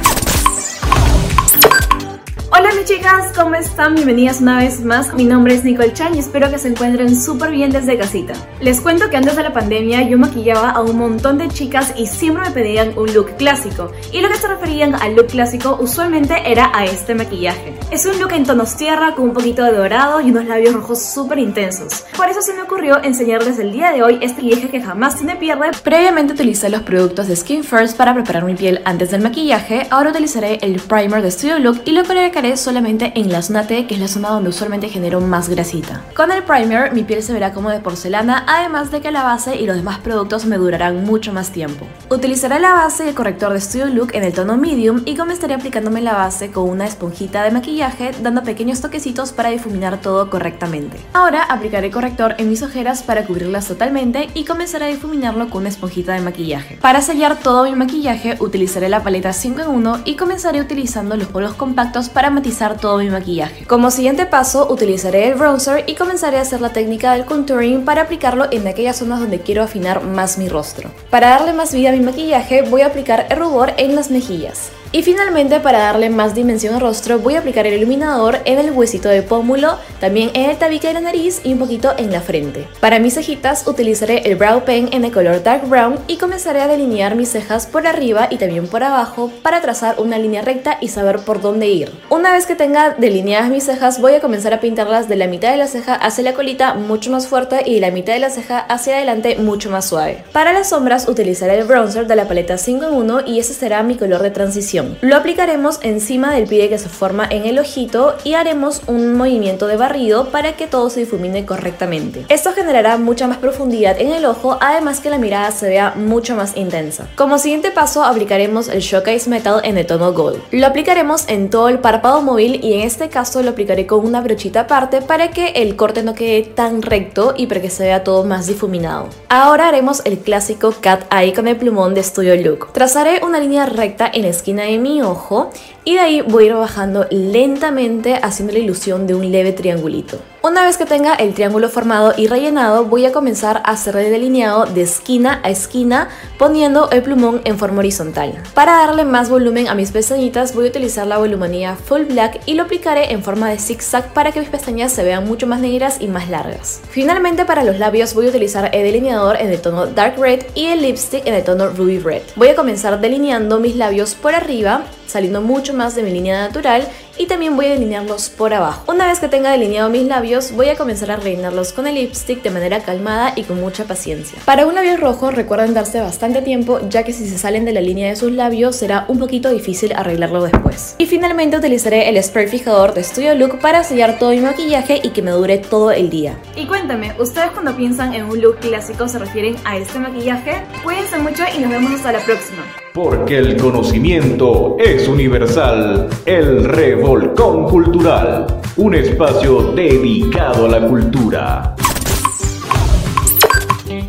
[3.08, 3.94] Chicas, ¿cómo están?
[3.94, 5.14] Bienvenidas una vez más.
[5.14, 8.34] Mi nombre es Nicole Chan y espero que se encuentren súper bien desde casita.
[8.60, 12.06] Les cuento que antes de la pandemia yo maquillaba a un montón de chicas y
[12.06, 13.92] siempre me pedían un look clásico.
[14.12, 17.78] Y lo que se referían al look clásico usualmente era a este maquillaje.
[17.90, 21.02] Es un look en tonos tierra con un poquito de dorado y unos labios rojos
[21.02, 22.04] súper intensos.
[22.14, 25.36] Por eso se me ocurrió enseñarles el día de hoy este maquillaje que jamás tiene
[25.36, 25.70] pierde.
[25.82, 29.86] Previamente utilicé los productos de Skin First para preparar mi piel antes del maquillaje.
[29.88, 33.86] Ahora utilizaré el primer de Studio Look y lo colocaré solamente en la zona T,
[33.86, 36.02] que es la zona donde usualmente genero más grasita.
[36.14, 39.56] Con el primer mi piel se verá como de porcelana, además de que la base
[39.56, 41.86] y los demás productos me durarán mucho más tiempo.
[42.10, 45.54] Utilizaré la base y el corrector de Studio Look en el tono medium y comenzaré
[45.54, 50.98] aplicándome la base con una esponjita de maquillaje, dando pequeños toquecitos para difuminar todo correctamente.
[51.12, 55.68] Ahora aplicaré corrector en mis ojeras para cubrirlas totalmente y comenzaré a difuminarlo con una
[55.68, 56.78] esponjita de maquillaje.
[56.80, 61.28] Para sellar todo mi maquillaje utilizaré la paleta 5 en 1 y comenzaré utilizando los
[61.28, 63.66] polvos compactos para matizar todo mi maquillaje.
[63.66, 68.02] Como siguiente paso utilizaré el bronzer y comenzaré a hacer la técnica del contouring para
[68.02, 70.90] aplicarlo en aquellas zonas donde quiero afinar más mi rostro.
[71.10, 74.70] Para darle más vida a mi maquillaje voy a aplicar el rubor en las mejillas.
[74.90, 78.70] Y finalmente para darle más dimensión al rostro voy a aplicar el iluminador en el
[78.70, 82.22] huesito de pómulo, también en el tabique de la nariz y un poquito en la
[82.22, 82.66] frente.
[82.80, 86.68] Para mis cejitas utilizaré el brow pen en el color dark brown y comenzaré a
[86.68, 90.88] delinear mis cejas por arriba y también por abajo para trazar una línea recta y
[90.88, 91.92] saber por dónde ir.
[92.08, 95.50] Una vez que tenga delineadas mis cejas voy a comenzar a pintarlas de la mitad
[95.50, 98.30] de la ceja hacia la colita mucho más fuerte y de la mitad de la
[98.30, 100.24] ceja hacia adelante mucho más suave.
[100.32, 103.82] Para las sombras utilizaré el bronzer de la paleta 5 en 1 y ese será
[103.82, 104.77] mi color de transición.
[105.00, 109.66] Lo aplicaremos encima del pie que se forma en el ojito y haremos un movimiento
[109.66, 112.24] de barrido para que todo se difumine correctamente.
[112.28, 116.34] Esto generará mucha más profundidad en el ojo, además que la mirada se vea mucho
[116.36, 117.08] más intensa.
[117.16, 120.40] Como siguiente paso aplicaremos el Showcase Metal en el tono Gold.
[120.52, 124.20] Lo aplicaremos en todo el párpado móvil y en este caso lo aplicaré con una
[124.20, 128.04] brochita aparte para que el corte no quede tan recto y para que se vea
[128.04, 129.08] todo más difuminado.
[129.28, 132.72] Ahora haremos el clásico Cat Eye con el plumón de Studio Look.
[132.72, 135.50] Trazaré una línea recta en la esquina de mi ojo
[135.84, 140.18] y de ahí voy a ir bajando lentamente haciendo la ilusión de un leve triangulito.
[140.48, 144.10] Una vez que tenga el triángulo formado y rellenado, voy a comenzar a hacer el
[144.10, 148.42] delineado de esquina a esquina poniendo el plumón en forma horizontal.
[148.54, 152.54] Para darle más volumen a mis pestañitas voy a utilizar la volumanía Full Black y
[152.54, 155.98] lo aplicaré en forma de zigzag para que mis pestañas se vean mucho más negras
[156.00, 156.80] y más largas.
[156.88, 160.68] Finalmente para los labios voy a utilizar el delineador en el tono Dark Red y
[160.68, 162.22] el lipstick en el tono Ruby Red.
[162.36, 166.86] Voy a comenzar delineando mis labios por arriba saliendo mucho más de mi línea natural
[167.18, 168.84] y también voy a delinearlos por abajo.
[168.90, 172.42] Una vez que tenga delineado mis labios, voy a comenzar a rellenarlos con el lipstick
[172.42, 174.38] de manera calmada y con mucha paciencia.
[174.44, 177.80] Para un labio rojo, recuerden darse bastante tiempo, ya que si se salen de la
[177.80, 180.94] línea de sus labios, será un poquito difícil arreglarlo después.
[180.98, 185.10] Y finalmente utilizaré el spray fijador de Studio Look para sellar todo mi maquillaje y
[185.10, 186.38] que me dure todo el día.
[186.56, 190.62] Y cuéntame, ¿ustedes cuando piensan en un look clásico se refieren a este maquillaje?
[190.84, 192.64] Cuídense mucho y nos vemos hasta la próxima.
[193.00, 196.08] Porque el conocimiento es universal.
[196.26, 198.60] El Revolcón Cultural.
[198.76, 201.76] Un espacio dedicado a la cultura.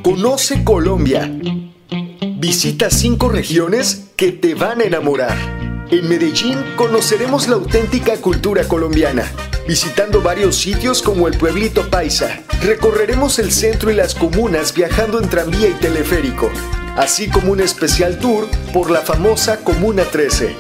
[0.02, 1.32] Conoce Colombia.
[2.38, 5.38] Visita cinco regiones que te van a enamorar.
[5.92, 9.32] En Medellín conoceremos la auténtica cultura colombiana,
[9.68, 12.42] visitando varios sitios como el pueblito Paisa.
[12.64, 16.50] Recorreremos el centro y las comunas viajando en tranvía y teleférico,
[17.00, 20.54] así como un especial tour por la famosa Comuna 13,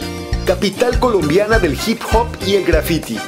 [0.45, 3.19] capital colombiana del hip hop y el graffiti.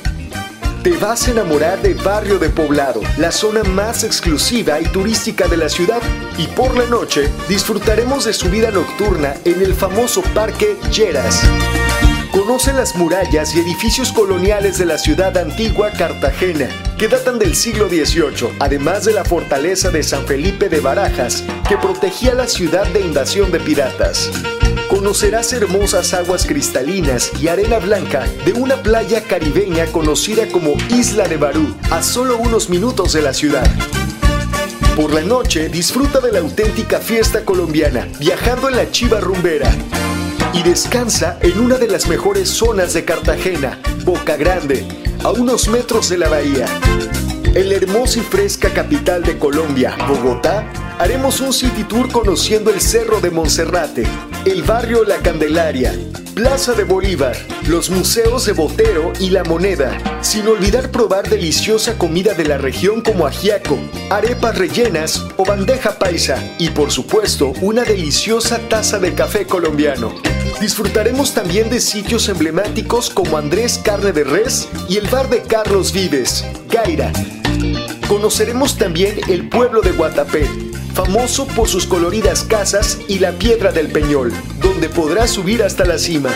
[0.81, 5.57] Te vas a enamorar de Barrio de Poblado, la zona más exclusiva y turística de
[5.57, 6.01] la ciudad.
[6.37, 11.43] Y por la noche disfrutaremos de su vida nocturna en el famoso Parque Lleras.
[12.31, 17.89] Conoce las murallas y edificios coloniales de la ciudad antigua Cartagena, que datan del siglo
[17.89, 23.01] XVIII, además de la fortaleza de San Felipe de Barajas, que protegía la ciudad de
[23.01, 24.31] invasión de piratas.
[24.89, 31.35] Conocerás hermosas aguas cristalinas y arena blanca de una playa caribeña conocida como Isla de
[31.35, 33.69] Barú, a solo unos minutos de la ciudad.
[34.95, 39.69] Por la noche disfruta de la auténtica fiesta colombiana, viajando en la Chiva Rumbera,
[40.53, 44.85] y descansa en una de las mejores zonas de Cartagena, Boca Grande,
[45.23, 46.65] a unos metros de la bahía.
[47.53, 50.65] En la hermosa y fresca capital de Colombia, Bogotá,
[50.99, 54.03] haremos un city tour conociendo el Cerro de Monserrate,
[54.45, 55.93] el barrio La Candelaria,
[56.33, 57.35] Plaza de Bolívar,
[57.67, 63.01] los museos de Botero y La Moneda, sin olvidar probar deliciosa comida de la región
[63.01, 63.77] como ajiaco,
[64.09, 70.13] arepas rellenas o bandeja paisa y por supuesto una deliciosa taza de café colombiano.
[70.59, 75.91] Disfrutaremos también de sitios emblemáticos como Andrés Carne de Res y el bar de Carlos
[75.91, 77.11] Vives, Gaira.
[78.07, 80.47] Conoceremos también el pueblo de Guatapé,
[80.93, 85.97] famoso por sus coloridas casas y la piedra del Peñol, donde podrás subir hasta la
[85.97, 86.29] cima.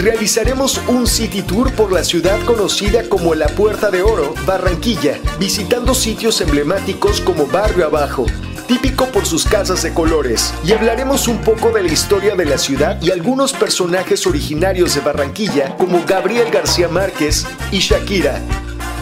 [0.00, 5.94] Realizaremos un city tour por la ciudad conocida como la Puerta de Oro, Barranquilla, visitando
[5.94, 8.26] sitios emblemáticos como Barrio Abajo,
[8.66, 12.58] típico por sus casas de colores, y hablaremos un poco de la historia de la
[12.58, 18.40] ciudad y algunos personajes originarios de Barranquilla como Gabriel García Márquez y Shakira.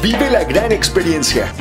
[0.03, 1.53] Vive la gran experiencia.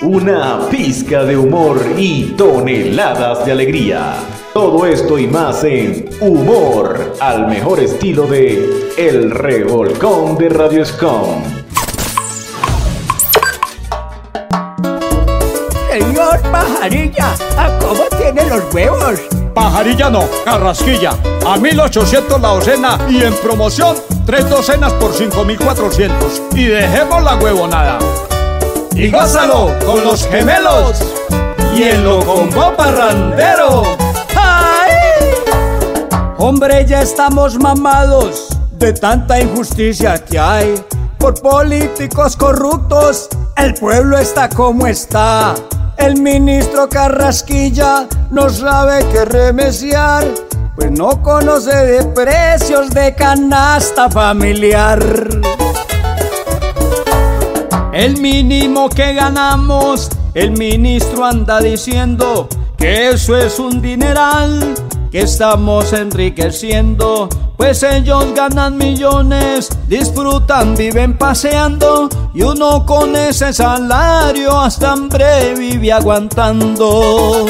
[0.00, 4.14] Una pizca de humor y toneladas de alegría.
[4.54, 11.59] Todo esto y más en Humor, al mejor estilo de El Revolcón de Radio Scom.
[16.38, 19.20] Pajarilla, ¿a cómo tiene los huevos?
[19.54, 21.12] Pajarilla no, carrasquilla.
[21.46, 26.42] A 1800 la docena y en promoción tres docenas por 5400.
[26.54, 27.98] Y dejemos la huevonada.
[28.94, 31.02] Y gózalo con los gemelos
[31.74, 33.82] y el locombo parrandero.
[34.36, 34.92] ¡Ay!
[36.38, 40.74] Hombre, ya estamos mamados de tanta injusticia que hay.
[41.18, 45.54] Por políticos corruptos, el pueblo está como está.
[46.00, 50.24] El ministro Carrasquilla no sabe qué remeciar,
[50.74, 54.98] pues no conoce de precios de canasta familiar.
[57.92, 62.48] El mínimo que ganamos, el ministro anda diciendo
[62.78, 64.74] que eso es un dineral,
[65.10, 74.60] que estamos enriqueciendo, pues ellos ganan millones, disfrutan, viven paseando, y uno con ese salario
[74.60, 77.46] hasta hambre vive aguantando.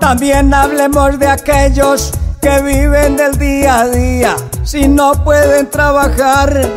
[0.00, 2.10] También hablemos de aquellos
[2.42, 6.68] que viven del día a día, si no pueden trabajar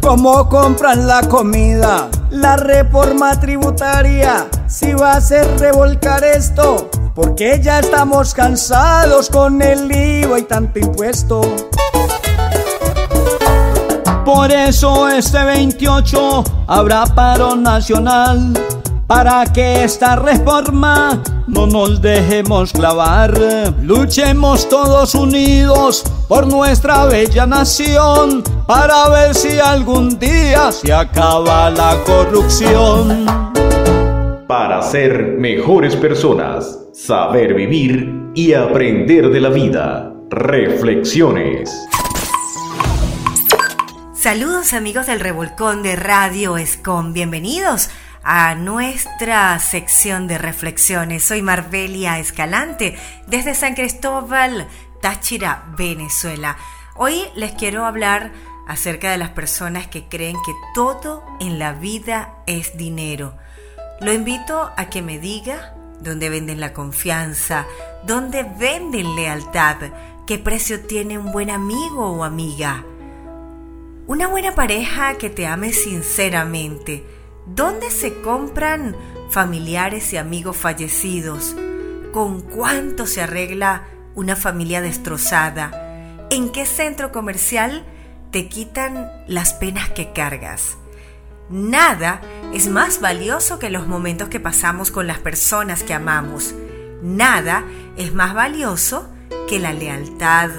[0.00, 2.08] cómo compran la comida.
[2.30, 9.90] La reforma tributaria, si va a hacer revolcar esto, porque ya estamos cansados con el
[9.90, 11.40] IVA y tanto impuesto.
[14.24, 18.54] Por eso este 28 habrá paro nacional
[19.06, 23.38] para que esta reforma no nos dejemos clavar.
[23.82, 31.96] Luchemos todos unidos por nuestra bella nación para ver si algún día se acaba la
[32.04, 33.26] corrupción.
[34.48, 40.12] Para ser mejores personas, saber vivir y aprender de la vida.
[40.30, 41.68] Reflexiones.
[44.14, 47.90] Saludos amigos del Revolcón de Radio Escom, bienvenidos
[48.22, 51.24] a nuestra sección de reflexiones.
[51.24, 54.68] Soy Marbelia Escalante desde San Cristóbal,
[55.02, 56.56] Táchira, Venezuela.
[56.94, 58.32] Hoy les quiero hablar
[58.68, 63.34] acerca de las personas que creen que todo en la vida es dinero.
[64.00, 65.73] Lo invito a que me diga
[66.04, 67.66] dónde venden la confianza,
[68.06, 69.76] dónde venden lealtad,
[70.26, 72.84] qué precio tiene un buen amigo o amiga.
[74.06, 77.04] Una buena pareja que te ame sinceramente.
[77.46, 78.94] ¿Dónde se compran
[79.30, 81.56] familiares y amigos fallecidos?
[82.12, 83.84] ¿Con cuánto se arregla
[84.14, 86.26] una familia destrozada?
[86.30, 87.84] ¿En qué centro comercial
[88.30, 90.76] te quitan las penas que cargas?
[91.50, 92.22] Nada
[92.54, 96.54] es más valioso que los momentos que pasamos con las personas que amamos.
[97.02, 97.64] Nada
[97.96, 99.10] es más valioso
[99.48, 100.50] que la lealtad,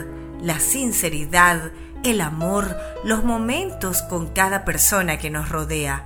[0.41, 1.71] la sinceridad,
[2.03, 6.05] el amor, los momentos con cada persona que nos rodea.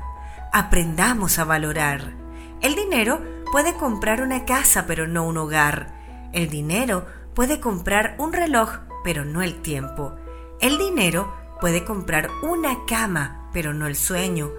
[0.54, 2.14] Aprendamos a valorar.
[2.62, 3.22] El dinero
[3.52, 5.94] puede comprar una casa pero no un hogar.
[6.32, 7.06] El dinero
[7.36, 10.16] puede comprar un reloj pero no el tiempo.
[10.62, 14.52] El dinero puede comprar una cama pero no el sueño.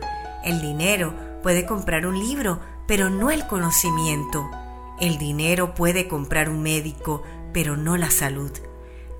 [0.44, 4.50] El dinero puede comprar un libro pero no el conocimiento.
[5.00, 7.22] El dinero puede comprar un médico
[7.52, 8.50] pero no la salud.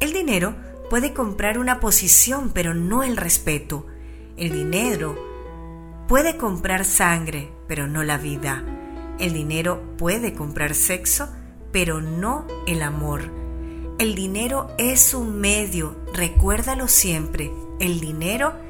[0.01, 0.57] El dinero
[0.89, 3.87] puede comprar una posición, pero no el respeto.
[4.37, 5.17] El dinero
[6.09, 8.65] puede comprar sangre, pero no la vida.
[9.21, 11.29] El dinero puede comprar sexo,
[11.71, 13.31] pero no el amor.
[14.01, 17.53] El dinero es un medio, recuérdalo siempre.
[17.79, 18.70] El dinero es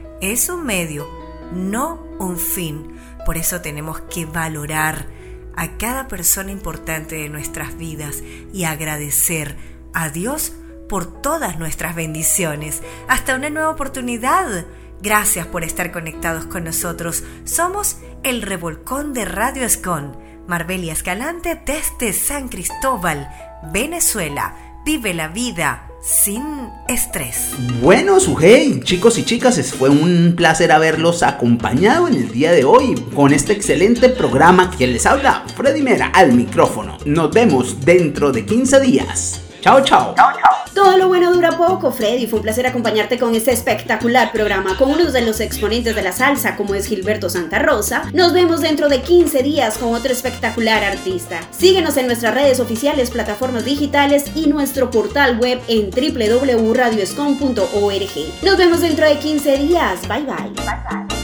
[0.51, 1.09] un medio,
[1.53, 2.97] no un fin.
[3.25, 5.07] Por eso tenemos que valorar
[5.57, 9.57] a cada persona importante de nuestras vidas y agradecer
[9.93, 10.53] a Dios
[10.89, 12.83] por todas nuestras bendiciones.
[13.09, 14.67] Hasta una nueva oportunidad.
[15.03, 17.25] Gracias por estar conectados con nosotros.
[17.45, 20.17] Somos el Revolcón de Radio Escon.
[20.47, 23.31] Marbelia Escalante desde San Cristóbal,
[23.73, 24.57] Venezuela.
[24.85, 26.43] Vive la vida sin
[26.89, 27.53] estrés.
[27.81, 32.95] Bueno, Sujei, chicos y chicas, fue un placer haberlos acompañado en el día de hoy
[33.15, 36.97] con este excelente programa que les habla Freddy Mera al micrófono.
[37.05, 39.50] Nos vemos dentro de 15 días.
[39.61, 40.15] Chao, chao.
[40.17, 40.51] Chao, chao.
[40.75, 42.27] Todo lo bueno dura poco, Freddy.
[42.27, 46.13] Fue un placer acompañarte con este espectacular programa con uno de los exponentes de la
[46.13, 48.05] salsa, como es Gilberto Santa Rosa.
[48.13, 51.41] Nos vemos dentro de 15 días con otro espectacular artista.
[51.51, 58.43] Síguenos en nuestras redes oficiales, plataformas digitales y nuestro portal web en www.radioscom.org.
[58.43, 60.01] Nos vemos dentro de 15 días.
[60.09, 60.51] Bye bye.
[60.55, 61.20] Bye bye.